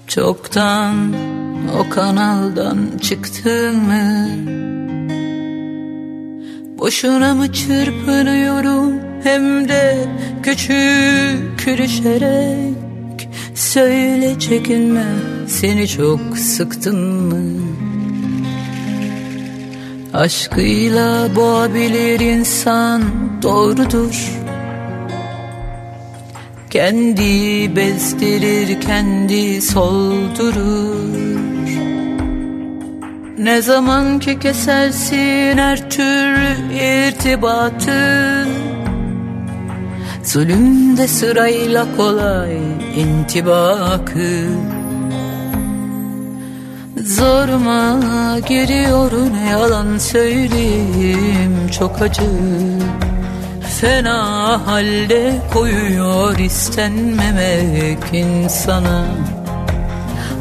Çoktan 0.07 1.13
o 1.79 1.89
kanaldan 1.89 2.77
çıktın 3.01 3.75
mı? 3.75 4.29
Boşuna 6.79 7.35
mı 7.35 7.53
çırpınıyorum 7.53 8.93
hem 9.23 9.69
de 9.69 10.07
küçük 10.43 11.77
düşerek 11.77 13.29
Söyle 13.55 14.39
çekinme 14.39 15.05
seni 15.47 15.87
çok 15.87 16.37
sıktın 16.37 16.99
mı? 17.23 17.61
Aşkıyla 20.13 21.35
boğabilir 21.35 22.19
insan 22.19 23.24
doğrudur. 23.45 24.31
Kendi 26.69 27.75
bezdirir 27.75 28.81
kendi 28.81 29.61
soldurur. 29.61 31.15
Ne 33.37 33.61
zaman 33.61 34.19
ki 34.19 34.39
kesersin 34.39 35.57
her 35.57 35.89
türlü 35.89 36.73
irtibatı 36.73 38.45
Zulümde 40.23 41.07
sırayla 41.07 41.85
kolay 41.97 42.57
intibakı. 42.95 44.47
Zoruma 47.03 47.99
giriyor 48.47 49.11
yalan 49.51 49.97
söyleyeyim 49.97 51.67
çok 51.79 52.01
acı 52.01 52.23
Fena 53.81 54.61
halde 54.67 55.41
koyuyor 55.53 56.37
istenmemek 56.37 57.99
insana. 58.13 59.05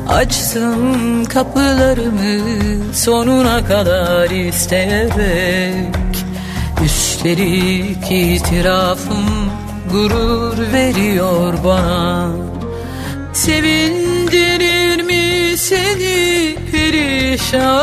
Açtım 0.09 1.25
kapılarımı 1.25 2.95
sonuna 2.95 3.67
kadar 3.67 4.31
isteyerek 4.31 5.95
Üstelik 6.85 8.11
itirafım 8.11 9.27
gurur 9.93 10.73
veriyor 10.73 11.55
bana. 11.65 12.29
Sevindirir 13.33 15.03
mi 15.03 15.57
seni 15.57 16.57
perişanım? 16.73 17.75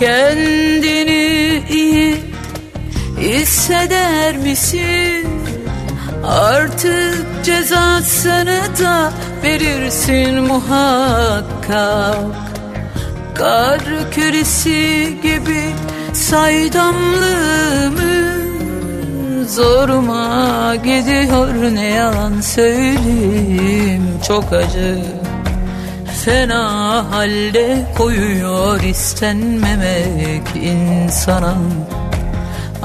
Kendini 0.00 1.62
iyi 1.70 2.25
hisseder 3.18 4.36
misin? 4.36 5.28
Artık 6.24 7.44
cezasını 7.44 8.60
da 8.82 9.12
verirsin 9.42 10.42
muhakkak. 10.42 12.16
Kar 13.34 13.80
küresi 14.10 15.16
gibi 15.22 15.62
saydamlığımı 16.12 18.36
Zoruma 19.48 20.76
gidiyor. 20.76 21.74
Ne 21.74 21.84
yalan 21.84 22.40
söyleyeyim 22.40 24.02
çok 24.28 24.52
acı. 24.52 24.98
Fena 26.24 27.04
halde 27.10 27.86
koyuyor 27.98 28.80
istenmemek 28.80 30.42
insana 30.56 31.54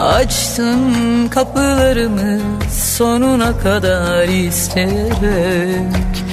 Açtım 0.02 1.30
kapılarımı 1.30 2.40
sonuna 2.72 3.60
kadar 3.60 4.28
isteyerek 4.28 6.24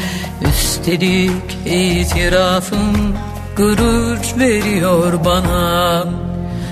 Üstelik 0.49 1.59
itirafım 1.67 3.17
gurur 3.57 4.19
veriyor 4.39 5.25
bana. 5.25 6.05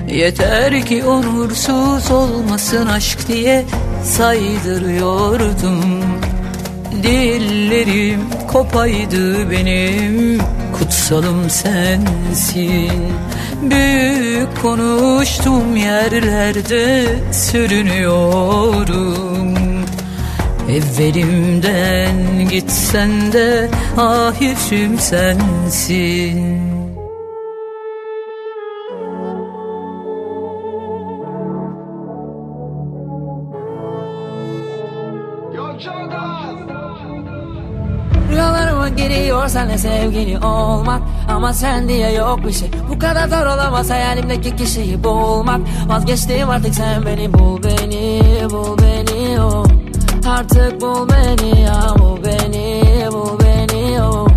Yeter 0.09 0.87
ki 0.87 1.05
onursuz 1.05 2.11
olmasın 2.11 2.87
aşk 2.87 3.29
diye 3.29 3.65
saydırıyordum 4.05 5.95
Dillerim 7.03 8.21
kopaydı 8.53 9.51
benim 9.51 10.39
kutsalım 10.79 11.51
sensin. 11.51 13.13
Büyük 13.63 14.63
konuştum 14.63 15.77
yerlerde 15.77 17.07
sürünüyorum. 17.33 18.77
Evvelimden 20.71 22.49
gitsen 22.51 23.33
de 23.33 23.71
ahirim 23.97 24.99
sensin 24.99 26.76
giriyor 39.47 39.49
senle 39.49 39.79
sevgili 39.79 40.39
olmak. 40.39 41.03
Ama 41.29 41.53
sen 41.53 41.89
diye 41.89 42.13
yok 42.13 42.39
bir 42.47 42.53
şey. 42.53 42.71
Bu 42.89 42.99
kadar 42.99 43.29
zor 43.29 43.47
olamaz 43.47 43.91
hayalimdeki 43.91 44.57
kişiyi 44.57 45.05
bulmak. 45.05 45.61
Vazgeçtim 45.87 46.51
artık 46.51 46.75
sen 46.75 47.07
beni 47.07 47.33
bul 47.33 47.63
beni 47.63 48.23
Bul 48.51 48.79
beni 48.79 49.41
oh. 49.41 49.65
Artık 50.29 50.81
bul 50.81 51.09
beni 51.09 51.61
ya 51.61 51.95
Bul 51.99 52.19
beni 52.25 52.83
bul 53.13 53.39
beni 53.41 54.03
oh. 54.03 54.29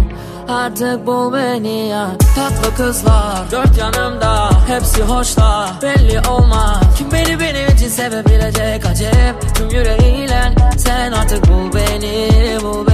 Artık 0.49 1.07
bul 1.07 1.33
beni 1.33 1.87
ya. 1.87 2.07
Tatlı 2.35 2.75
kızlar 2.75 3.51
dört 3.51 3.77
yanımda 3.77 4.49
Hepsi 4.67 5.03
hoşlar 5.03 5.69
belli 5.81 6.21
olmaz. 6.29 6.81
Kim 6.97 7.11
beni 7.11 7.39
benim 7.39 7.75
için 7.75 7.87
sevebilecek 7.87 8.85
acep? 8.85 9.55
Tüm 9.55 9.69
yüreğiyle 9.69 10.41
sen 10.77 11.11
artık 11.11 11.47
bul 11.47 11.73
beni 11.73 12.29
Bul 12.63 12.88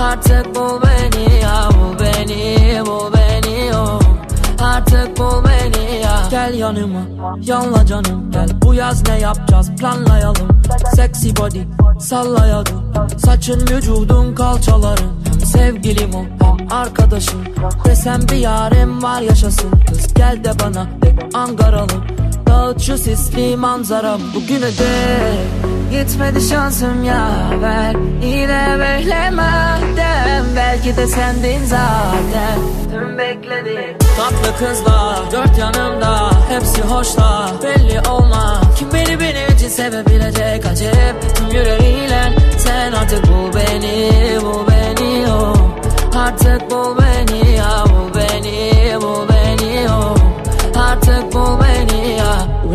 Artık 0.00 0.54
bul 0.54 0.82
beni 0.82 1.40
ya 1.42 1.68
Bul 1.70 1.98
beni 2.00 2.80
bul 2.86 3.12
beni 3.12 3.76
oh 3.76 4.00
Artık 4.64 5.18
bul 5.18 5.44
beni 5.44 6.00
ya. 6.00 6.22
Gel 6.30 6.54
yanıma 6.54 7.00
yanla 7.42 7.86
canım. 7.86 8.30
Gel 8.30 8.48
bu 8.62 8.74
yaz 8.74 9.08
ne 9.08 9.18
yapacağız? 9.18 9.70
Planlayalım. 9.76 10.48
Sexy 10.94 11.30
body 11.40 11.60
sallayalım. 12.00 12.92
Saçın 13.18 13.60
vücudun 13.60 14.34
kalçaların 14.34 15.10
Sevgilim 15.44 16.14
o 16.14 16.24
hem 16.44 16.68
arkadaşım. 16.70 17.40
Desem 17.84 18.22
bir 18.22 18.36
yarim 18.36 19.02
var 19.02 19.20
yaşasın. 19.20 19.70
Kız 19.88 20.14
gel 20.14 20.44
de 20.44 20.52
bana 20.60 20.86
de 21.02 21.14
Ankaralım 21.34 22.04
Dağıt 22.46 22.80
şu 22.80 22.98
sisli 22.98 23.56
manzara. 23.56 24.18
Bugüne 24.34 24.66
dek 24.66 25.73
Gitmedi 25.90 26.40
şansım 26.40 27.04
ya 27.04 27.28
ver 27.62 27.96
Yine 28.22 28.76
beklemeden 28.80 30.44
Belki 30.56 30.96
de 30.96 31.06
sendin 31.06 31.64
zaten. 31.64 32.58
Tüm 32.90 33.18
bekledim 33.18 33.98
Tatlı 34.16 34.58
kızlar 34.58 35.32
dört 35.32 35.58
yanımda 35.58 36.30
Hepsi 36.48 36.82
hoşlar 36.82 37.50
belli 37.62 38.00
olmaz 38.08 38.58
Kim 38.78 38.88
beni 38.94 39.20
benim 39.20 39.54
için 39.56 39.68
sevebilecek? 39.68 40.66
Acep 40.66 41.36
Tüm 41.36 41.46
yüreğiyle 41.46 42.32
sen 42.58 42.92
artık 42.92 43.22
bul 43.28 43.52
beni 43.54 44.10
Bul 44.42 44.66
beni 44.68 45.26
oh 45.32 45.56
Artık 46.16 46.70
bul 46.70 46.96
beni 46.98 47.56
ya 47.56 47.84
Bul 47.86 48.20
beni 48.20 48.96
bul 49.02 49.28
beni 49.28 49.88
oh 49.90 50.16
Artık 50.90 51.32
bul 51.34 51.60
beni 51.60 51.73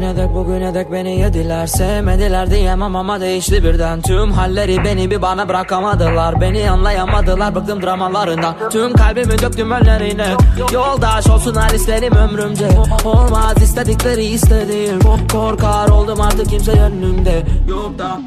ya 0.09 0.15
Bugüne 0.15 0.27
dek 0.27 0.35
bugüne 0.35 0.73
dek 0.73 0.91
beni 0.91 1.19
yediler 1.19 1.67
Sevmediler 1.67 2.51
diyemem 2.51 2.95
ama 2.95 3.21
değişti 3.21 3.63
birden. 3.63 4.01
Tüm 4.01 4.31
halleri 4.31 4.83
beni 4.83 5.11
bir 5.11 5.21
bana 5.21 5.47
bırakamadılar. 5.47 6.41
Beni 6.41 6.71
anlayamadılar 6.71 7.55
bıktım 7.55 7.81
dramalarından. 7.81 8.55
Tüm 8.71 8.93
kalbimi 8.93 9.39
döktüm 9.41 9.71
önlerine. 9.71 10.27
Yoldaş 10.73 11.27
olsun 11.27 11.55
her 11.55 11.69
isterim 11.69 12.15
ömrümce. 12.15 12.69
Olmaz 13.05 13.61
istedikleri 13.63 14.25
istediğim. 14.25 14.99
Korkar 15.31 15.87
oldum 15.87 16.21
artık 16.21 16.49
kimse 16.49 16.71
yönümde. 16.71 17.43
Yok 17.67 17.99
da 17.99 18.19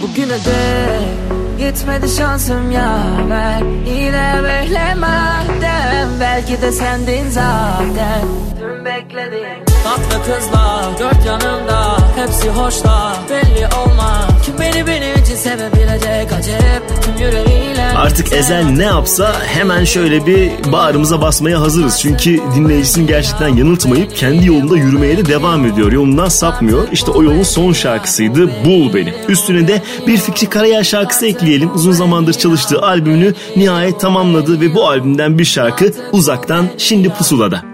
Bugüne 0.00 0.34
dek 0.34 1.58
Gitmedi 1.58 2.08
şansım 2.08 2.70
yaver 2.70 3.62
Yine 3.86 4.40
beklemeden 4.44 6.08
Belki 6.20 6.62
de 6.62 6.72
sendin 6.72 7.28
zaten. 7.30 8.20
Tüm 8.60 8.84
beklediğim 8.84 9.69
Tatlı 9.84 10.24
kızlar 10.24 10.98
dört 10.98 11.26
yanımda 11.26 11.96
Hepsi 12.16 12.48
hoşta 12.48 13.16
belli 13.30 13.66
olmaz 13.66 14.30
Kim 14.44 14.58
beni 14.60 14.86
benim 14.86 15.22
için 15.22 15.34
sevebilecek 15.34 16.32
Acep 16.32 17.02
tüm 17.02 17.26
yüreğiyle 17.26 17.88
Artık 17.96 18.32
Ezel 18.32 18.64
ne 18.64 18.84
yapsa 18.84 19.32
hemen 19.46 19.84
şöyle 19.84 20.26
bir 20.26 20.72
bağrımıza 20.72 21.22
basmaya 21.22 21.60
hazırız. 21.60 22.00
Çünkü 22.00 22.40
dinleyicisini 22.54 23.06
gerçekten 23.06 23.48
yanıltmayıp 23.48 24.16
kendi 24.16 24.46
yolunda 24.46 24.76
yürümeye 24.76 25.16
de 25.18 25.26
devam 25.26 25.66
ediyor. 25.66 25.92
Yolundan 25.92 26.28
sapmıyor. 26.28 26.88
İşte 26.92 27.10
o 27.10 27.22
yolun 27.22 27.42
son 27.42 27.72
şarkısıydı 27.72 28.50
Bul 28.64 28.94
Beni. 28.94 29.14
Üstüne 29.28 29.68
de 29.68 29.82
bir 30.06 30.16
Fikri 30.16 30.46
Karayel 30.46 30.84
şarkısı 30.84 31.26
ekleyelim. 31.26 31.74
Uzun 31.74 31.92
zamandır 31.92 32.32
çalıştığı 32.32 32.82
albümünü 32.82 33.34
nihayet 33.56 34.00
tamamladı 34.00 34.60
ve 34.60 34.74
bu 34.74 34.88
albümden 34.88 35.38
bir 35.38 35.44
şarkı 35.44 35.92
Uzaktan 36.12 36.66
Şimdi 36.78 37.08
Pusula'da. 37.08 37.69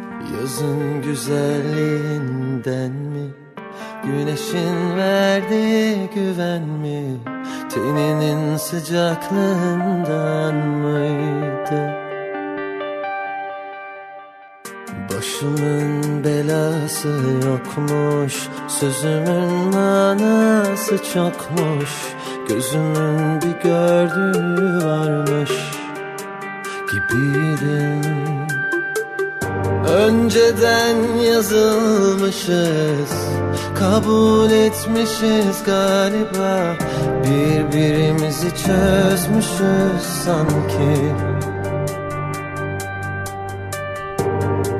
Yazın 0.47 1.03
güzelliğinden 1.03 2.91
mi? 2.91 3.31
Güneşin 4.05 4.97
verdiği 4.97 6.11
güven 6.15 6.63
mi? 6.63 7.17
Teninin 7.75 8.57
sıcaklığından 8.57 10.55
mıydı? 10.55 11.95
Başımın 15.11 16.25
belası 16.25 17.09
yokmuş 17.47 18.49
Sözümün 18.69 19.75
manası 19.75 20.99
çokmuş 21.13 21.91
Gözümün 22.49 23.41
bir 23.43 23.63
gördüğü 23.63 24.87
varmış 24.87 25.51
Gibiydim 26.93 28.37
Önceden 29.89 30.97
yazılmışız 31.33 33.11
Kabul 33.79 34.51
etmişiz 34.51 35.63
galiba. 35.67 36.77
Birbirimizi 37.25 38.49
çözmüşüz 38.49 40.03
sanki. 40.25 41.15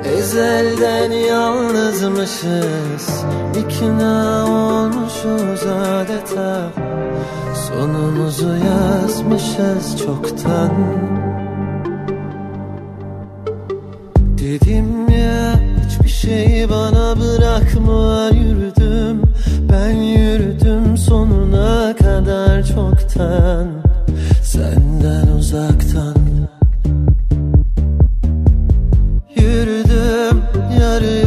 Ezelden 0.05 1.11
yalnızmışız 1.11 3.25
İkna 3.57 4.47
olmuşuz 4.49 5.67
adeta. 5.67 6.71
Sonumuzu 7.69 8.49
yazmışız 8.49 9.99
çoktan 9.99 10.73
Dedim 14.47 15.09
ya 15.09 15.61
hiçbir 15.87 16.09
şey 16.09 16.71
bana 16.71 17.17
bırakma 17.21 18.31
yürüdüm. 18.35 19.23
Ben 19.73 19.91
yürüdüm 19.91 20.97
sonuna 20.97 21.97
kadar 21.97 22.63
çoktan 22.67 23.69
Senden 24.43 25.27
uzaktan. 25.39 26.17
Yürüdüm 29.37 30.43
yarı 30.81 31.26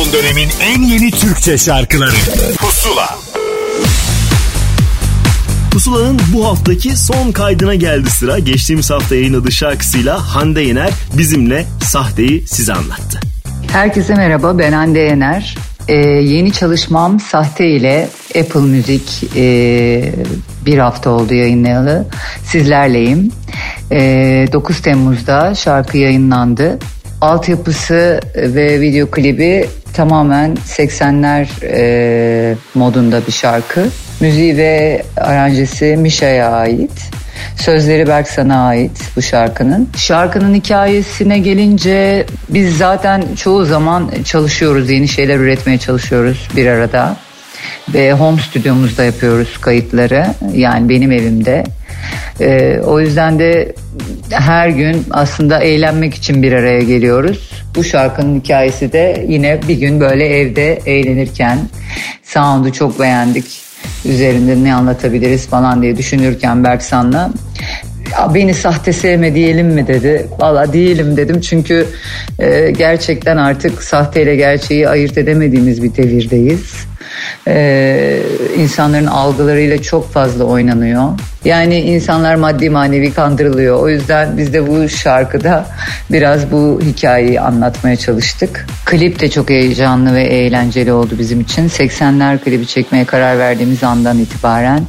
Son 0.00 0.12
dönemin 0.12 0.48
en 0.62 0.82
yeni 0.82 1.10
Türkçe 1.10 1.58
şarkıları 1.58 2.16
Pusula 2.58 3.18
Pusula'nın 5.70 6.20
bu 6.34 6.46
haftaki 6.46 6.96
son 6.96 7.32
kaydına 7.32 7.74
geldi 7.74 8.10
sıra. 8.10 8.38
Geçtiğimiz 8.38 8.90
hafta 8.90 9.14
yayınladığı 9.14 9.52
şarkısıyla 9.52 10.34
Hande 10.34 10.60
Yener 10.60 10.90
bizimle 11.18 11.64
sahteyi 11.84 12.46
size 12.46 12.72
anlattı. 12.72 13.20
Herkese 13.72 14.14
merhaba 14.14 14.58
ben 14.58 14.72
Hande 14.72 14.98
Yener. 14.98 15.56
Ee, 15.88 15.94
yeni 16.04 16.52
çalışmam 16.52 17.20
Sahte 17.20 17.68
ile 17.68 18.08
Apple 18.40 18.60
Müzik 18.60 19.22
e, 19.36 20.14
bir 20.66 20.78
hafta 20.78 21.10
oldu 21.10 21.34
yayınlayalı. 21.34 22.06
Sizlerleyim. 22.44 23.32
Ee, 23.92 24.46
9 24.52 24.82
Temmuz'da 24.82 25.54
şarkı 25.54 25.98
yayınlandı. 25.98 26.78
Altyapısı 27.20 28.20
ve 28.36 28.80
video 28.80 29.10
klibi 29.10 29.68
tamamen 29.94 30.56
80'ler 30.66 31.46
e, 31.62 32.54
modunda 32.74 33.26
bir 33.26 33.32
şarkı. 33.32 33.86
Müziği 34.20 34.56
ve 34.56 35.02
aranjesi 35.16 35.96
Mişa'ya 35.96 36.50
ait. 36.50 37.10
Sözleri 37.56 38.08
Berksan'a 38.08 38.66
ait 38.66 39.00
bu 39.16 39.22
şarkının. 39.22 39.88
Şarkının 39.96 40.54
hikayesine 40.54 41.38
gelince 41.38 42.26
biz 42.48 42.76
zaten 42.78 43.22
çoğu 43.36 43.64
zaman 43.64 44.10
çalışıyoruz, 44.24 44.90
yeni 44.90 45.08
şeyler 45.08 45.38
üretmeye 45.38 45.78
çalışıyoruz 45.78 46.48
bir 46.56 46.66
arada. 46.66 47.16
Ve 47.94 48.12
home 48.12 48.42
stüdyomuzda 48.42 49.04
yapıyoruz 49.04 49.58
kayıtları. 49.58 50.26
Yani 50.54 50.88
benim 50.88 51.12
evimde. 51.12 51.64
Ee, 52.40 52.80
o 52.84 53.00
yüzden 53.00 53.38
de 53.38 53.74
her 54.30 54.68
gün 54.68 55.06
aslında 55.10 55.58
eğlenmek 55.58 56.14
için 56.14 56.42
bir 56.42 56.52
araya 56.52 56.82
geliyoruz. 56.82 57.59
Bu 57.76 57.84
şarkının 57.84 58.40
hikayesi 58.40 58.92
de 58.92 59.24
yine 59.28 59.60
bir 59.68 59.74
gün 59.74 60.00
böyle 60.00 60.26
evde 60.26 60.74
eğlenirken 60.86 61.58
sound'u 62.22 62.72
çok 62.72 63.00
beğendik. 63.00 63.60
Üzerinde 64.04 64.64
ne 64.64 64.74
anlatabiliriz 64.74 65.46
falan 65.46 65.82
diye 65.82 65.96
düşünürken 65.96 66.64
Berksan'la 66.64 67.30
ya 68.12 68.34
beni 68.34 68.54
sahte 68.54 68.92
sevme 68.92 69.34
diyelim 69.34 69.66
mi 69.66 69.86
dedi. 69.86 70.26
Valla 70.38 70.72
diyelim 70.72 71.16
dedim 71.16 71.40
çünkü 71.40 71.86
e, 72.38 72.70
gerçekten 72.70 73.36
artık 73.36 73.82
sahteyle 73.82 74.36
gerçeği 74.36 74.88
ayırt 74.88 75.18
edemediğimiz 75.18 75.82
bir 75.82 75.96
devirdeyiz. 75.96 76.89
E, 77.48 78.22
insanların 78.56 79.06
algılarıyla 79.06 79.82
çok 79.82 80.12
fazla 80.12 80.44
oynanıyor. 80.44 81.08
Yani 81.44 81.80
insanlar 81.80 82.34
maddi 82.34 82.70
manevi 82.70 83.12
kandırılıyor. 83.12 83.80
O 83.80 83.88
yüzden 83.88 84.38
biz 84.38 84.52
de 84.52 84.66
bu 84.68 84.88
şarkıda 84.88 85.66
biraz 86.10 86.52
bu 86.52 86.80
hikayeyi 86.82 87.40
anlatmaya 87.40 87.96
çalıştık. 87.96 88.66
Klip 88.84 89.20
de 89.20 89.30
çok 89.30 89.50
heyecanlı 89.50 90.14
ve 90.14 90.22
eğlenceli 90.22 90.92
oldu 90.92 91.14
bizim 91.18 91.40
için. 91.40 91.68
80'ler 91.68 92.38
klibi 92.38 92.66
çekmeye 92.66 93.04
karar 93.04 93.38
verdiğimiz 93.38 93.84
andan 93.84 94.18
itibaren 94.18 94.82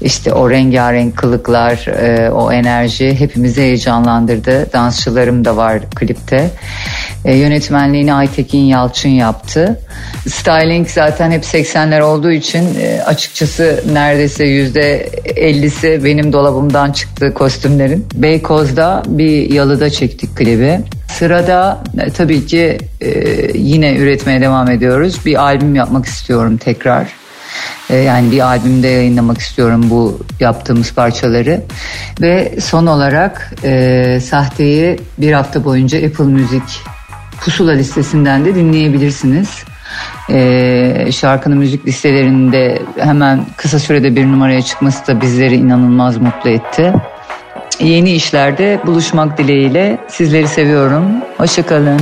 işte 0.00 0.32
o 0.32 0.50
rengarenk 0.50 1.16
kılıklar, 1.16 1.86
e, 1.86 2.30
o 2.30 2.52
enerji 2.52 3.20
hepimizi 3.20 3.62
heyecanlandırdı. 3.62 4.72
Dansçılarım 4.72 5.44
da 5.44 5.56
var 5.56 5.90
klipte. 5.90 6.50
E, 7.24 7.36
yönetmenliğini 7.36 8.14
Aytekin 8.14 8.64
Yalçın 8.64 9.08
yaptı. 9.08 9.80
Styling 10.28 10.88
zaten 10.88 11.30
hep 11.30 11.44
80'ler 11.44 12.00
olduğu 12.00 12.30
için 12.30 12.74
e, 12.80 13.02
açıkçası 13.02 13.84
neredeyse 13.92 14.44
yüzde 14.44 15.08
50'si 15.24 16.04
benim 16.04 16.32
dolabımdan 16.32 16.92
çıktı 16.92 17.34
kostümlerin. 17.34 18.06
Beykoz'da 18.14 19.02
bir 19.06 19.50
yalıda 19.50 19.90
çektik 19.90 20.36
klibi. 20.36 20.80
Sırada 21.08 21.84
e, 21.98 22.10
tabii 22.10 22.46
ki 22.46 22.78
e, 23.00 23.10
yine 23.54 23.96
üretmeye 23.96 24.40
devam 24.40 24.70
ediyoruz. 24.70 25.26
Bir 25.26 25.42
albüm 25.42 25.74
yapmak 25.74 26.06
istiyorum 26.06 26.56
tekrar. 26.56 27.12
E, 27.90 27.96
yani 27.96 28.32
bir 28.32 28.40
albümde 28.40 28.88
yayınlamak 28.88 29.38
istiyorum 29.38 29.90
bu 29.90 30.20
yaptığımız 30.40 30.94
parçaları. 30.94 31.62
Ve 32.20 32.54
son 32.60 32.86
olarak 32.86 33.52
e, 33.64 34.20
Sahte'yi 34.24 35.00
bir 35.18 35.32
hafta 35.32 35.64
boyunca 35.64 36.06
Apple 36.06 36.24
Music 36.24 36.62
pusula 37.40 37.72
listesinden 37.72 38.44
de 38.44 38.54
dinleyebilirsiniz. 38.54 39.64
Ee, 40.30 41.08
şarkının 41.12 41.58
müzik 41.58 41.86
listelerinde 41.86 42.82
hemen 42.98 43.46
kısa 43.56 43.78
sürede 43.78 44.16
bir 44.16 44.24
numaraya 44.24 44.62
çıkması 44.62 45.06
da 45.06 45.20
bizleri 45.20 45.54
inanılmaz 45.54 46.16
mutlu 46.16 46.50
etti. 46.50 46.92
Yeni 47.80 48.10
işlerde 48.12 48.80
buluşmak 48.86 49.38
dileğiyle 49.38 49.98
sizleri 50.08 50.48
seviyorum. 50.48 51.02
Hoşçakalın. 51.36 52.00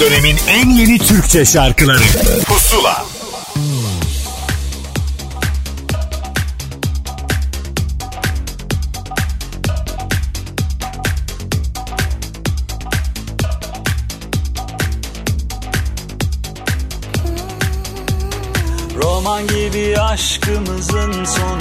dönemin 0.00 0.36
en 0.48 0.70
yeni 0.70 0.98
Türkçe 0.98 1.44
şarkıları. 1.44 2.02
Pusula. 2.46 3.04
Roman 19.02 19.46
gibi 19.46 20.00
aşkımızın 20.00 21.24
son 21.24 21.57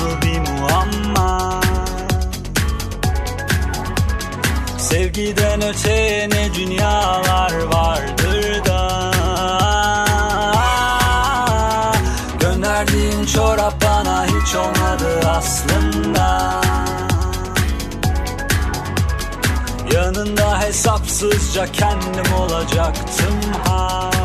kendim 21.65 22.33
olacaktım 22.33 23.53
ha. 23.65 24.16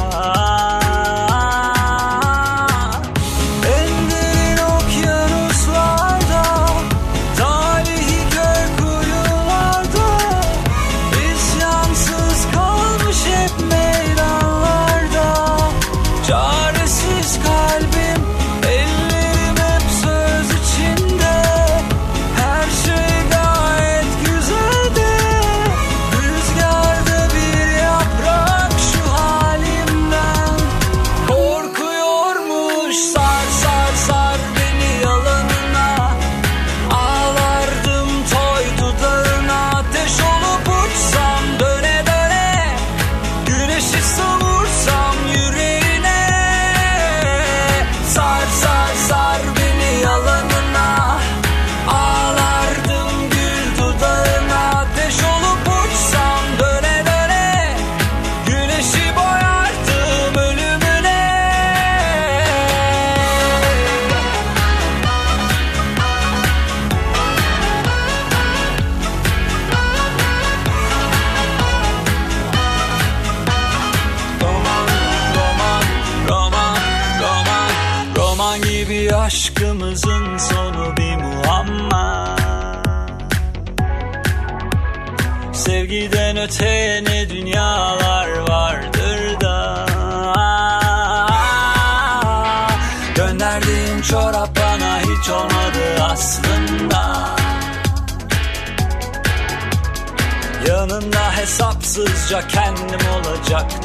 Hesapsızca 102.32 102.48
kendim 102.48 103.00
olacaktım 103.08 103.81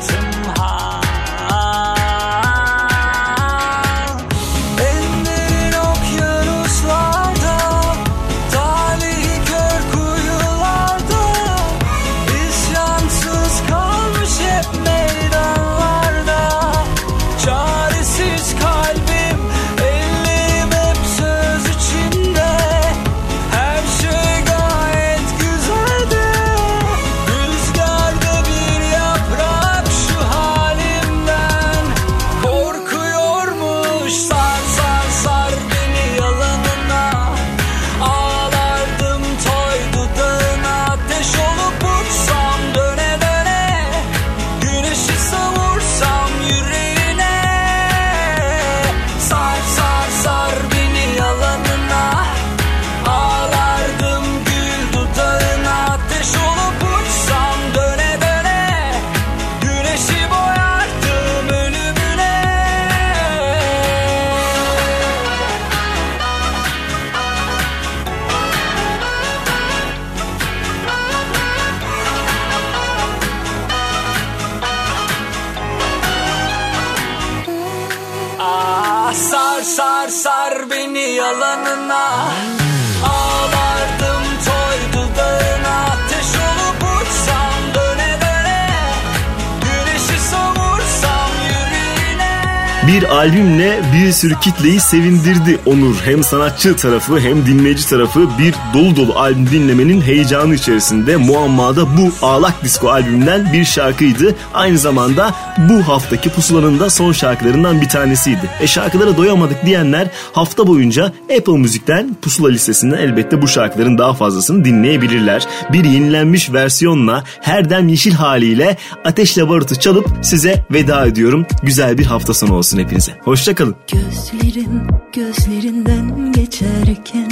sürü 94.17 94.39
kitleyi 94.39 94.79
sevindirdi 94.79 95.59
Onur. 95.65 95.95
Hem 96.05 96.23
sanatçı 96.23 96.75
tarafı 96.75 97.19
hem 97.19 97.45
dinleyici 97.45 97.89
tarafı 97.89 98.29
bir 98.39 98.55
dolu 98.73 98.95
dolu 98.95 99.19
albüm 99.19 99.51
dinlemenin 99.51 100.01
heyecanı 100.01 100.55
içerisinde. 100.55 101.17
Muamma'da 101.17 101.97
bu 101.97 102.11
Ağlak 102.21 102.63
Disco 102.63 102.89
albümünden 102.89 103.53
bir 103.53 103.65
şarkıydı. 103.65 104.35
Aynı 104.53 104.77
zamanda 104.77 105.35
bu 105.69 105.87
haftaki 105.87 106.29
pusulanın 106.29 106.79
da 106.79 106.89
son 106.89 107.11
şarkılarından 107.11 107.81
bir 107.81 107.89
tanesiydi. 107.89 108.49
E 108.61 108.67
şarkılara 108.67 109.17
doyamadık 109.17 109.65
diyenler 109.65 110.07
hafta 110.33 110.67
boyunca 110.67 111.05
Apple 111.37 111.57
Müzik'ten 111.57 112.15
pusula 112.21 112.49
listesinden 112.49 112.97
elbette 112.97 113.41
bu 113.41 113.47
şarkıların 113.47 113.97
daha 113.97 114.13
fazlasını 114.13 114.65
dinleyebilirler. 114.65 115.47
Bir 115.73 115.83
yenilenmiş 115.83 116.53
versiyonla 116.53 117.23
her 117.41 117.69
dem 117.69 117.87
yeşil 117.87 118.13
haliyle 118.13 118.77
Ateşle 119.05 119.49
Barut'u 119.49 119.79
çalıp 119.79 120.09
size 120.21 120.65
veda 120.71 121.05
ediyorum. 121.05 121.45
Güzel 121.63 121.97
bir 121.97 122.05
hafta 122.05 122.33
sonu 122.33 122.53
olsun 122.53 122.77
hepinize. 122.79 123.11
Hoşçakalın. 123.23 123.75
Gözlerim 124.07 124.87
gözlerinden 125.13 126.31
geçerken 126.31 127.29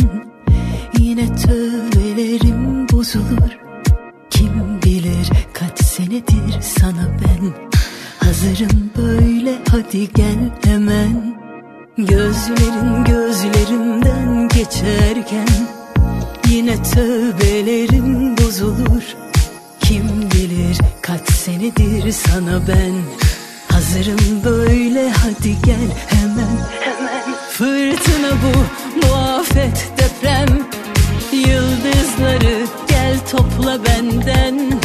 Yine 1.00 1.36
tövbelerim 1.36 2.90
bozulur. 2.90 3.58
Kim 4.30 4.82
bilir 4.86 5.30
kaç 5.54 5.80
senedir 5.84 6.62
sana 6.62 7.08
ben 7.22 7.54
Hazırım 8.20 8.92
böyle 8.98 9.58
hadi 9.72 10.14
gel 10.14 10.52
hemen. 10.64 11.38
Gözlerin 11.98 13.04
gözlerimden 13.04 14.48
geçerken 14.48 15.48
Yine 16.50 16.84
tövbelerim 16.84 18.38
bozulur. 18.38 19.16
Kim 19.80 20.32
bilir 20.32 20.78
kaç 21.02 21.30
senedir 21.32 22.12
sana 22.12 22.68
ben 22.68 23.25
Hazırım 23.86 24.44
böyle 24.44 25.10
hadi 25.10 25.62
gel 25.66 25.88
hemen 26.08 26.58
hemen. 26.80 27.36
Fırtına 27.50 28.32
bu 28.44 28.58
muafet 29.08 29.92
deprem. 29.98 30.48
Yıldızları 31.32 32.66
gel 32.88 33.18
topla 33.32 33.80
benden. 33.86 34.80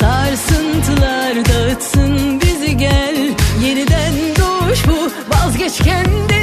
Sarsıntılar 0.00 1.34
dağıtsın 1.34 2.40
bizi 2.40 2.76
gel. 2.76 3.16
Yeniden 3.64 4.14
doğuş 4.38 4.78
bu 4.88 5.10
vazgeç 5.34 5.78
kendinden 5.78 6.33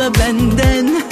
topla 0.00 0.14
benden. 0.14 1.02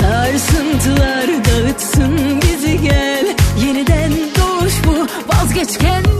Sarsıntılar 0.00 1.26
dağıtsın 1.44 2.40
bizi 2.42 2.80
gel. 2.80 3.36
Yeniden 3.66 4.12
doğuş 4.12 4.74
bu 4.86 5.06
vazgeç 5.32 5.78
kendinden 5.78 6.19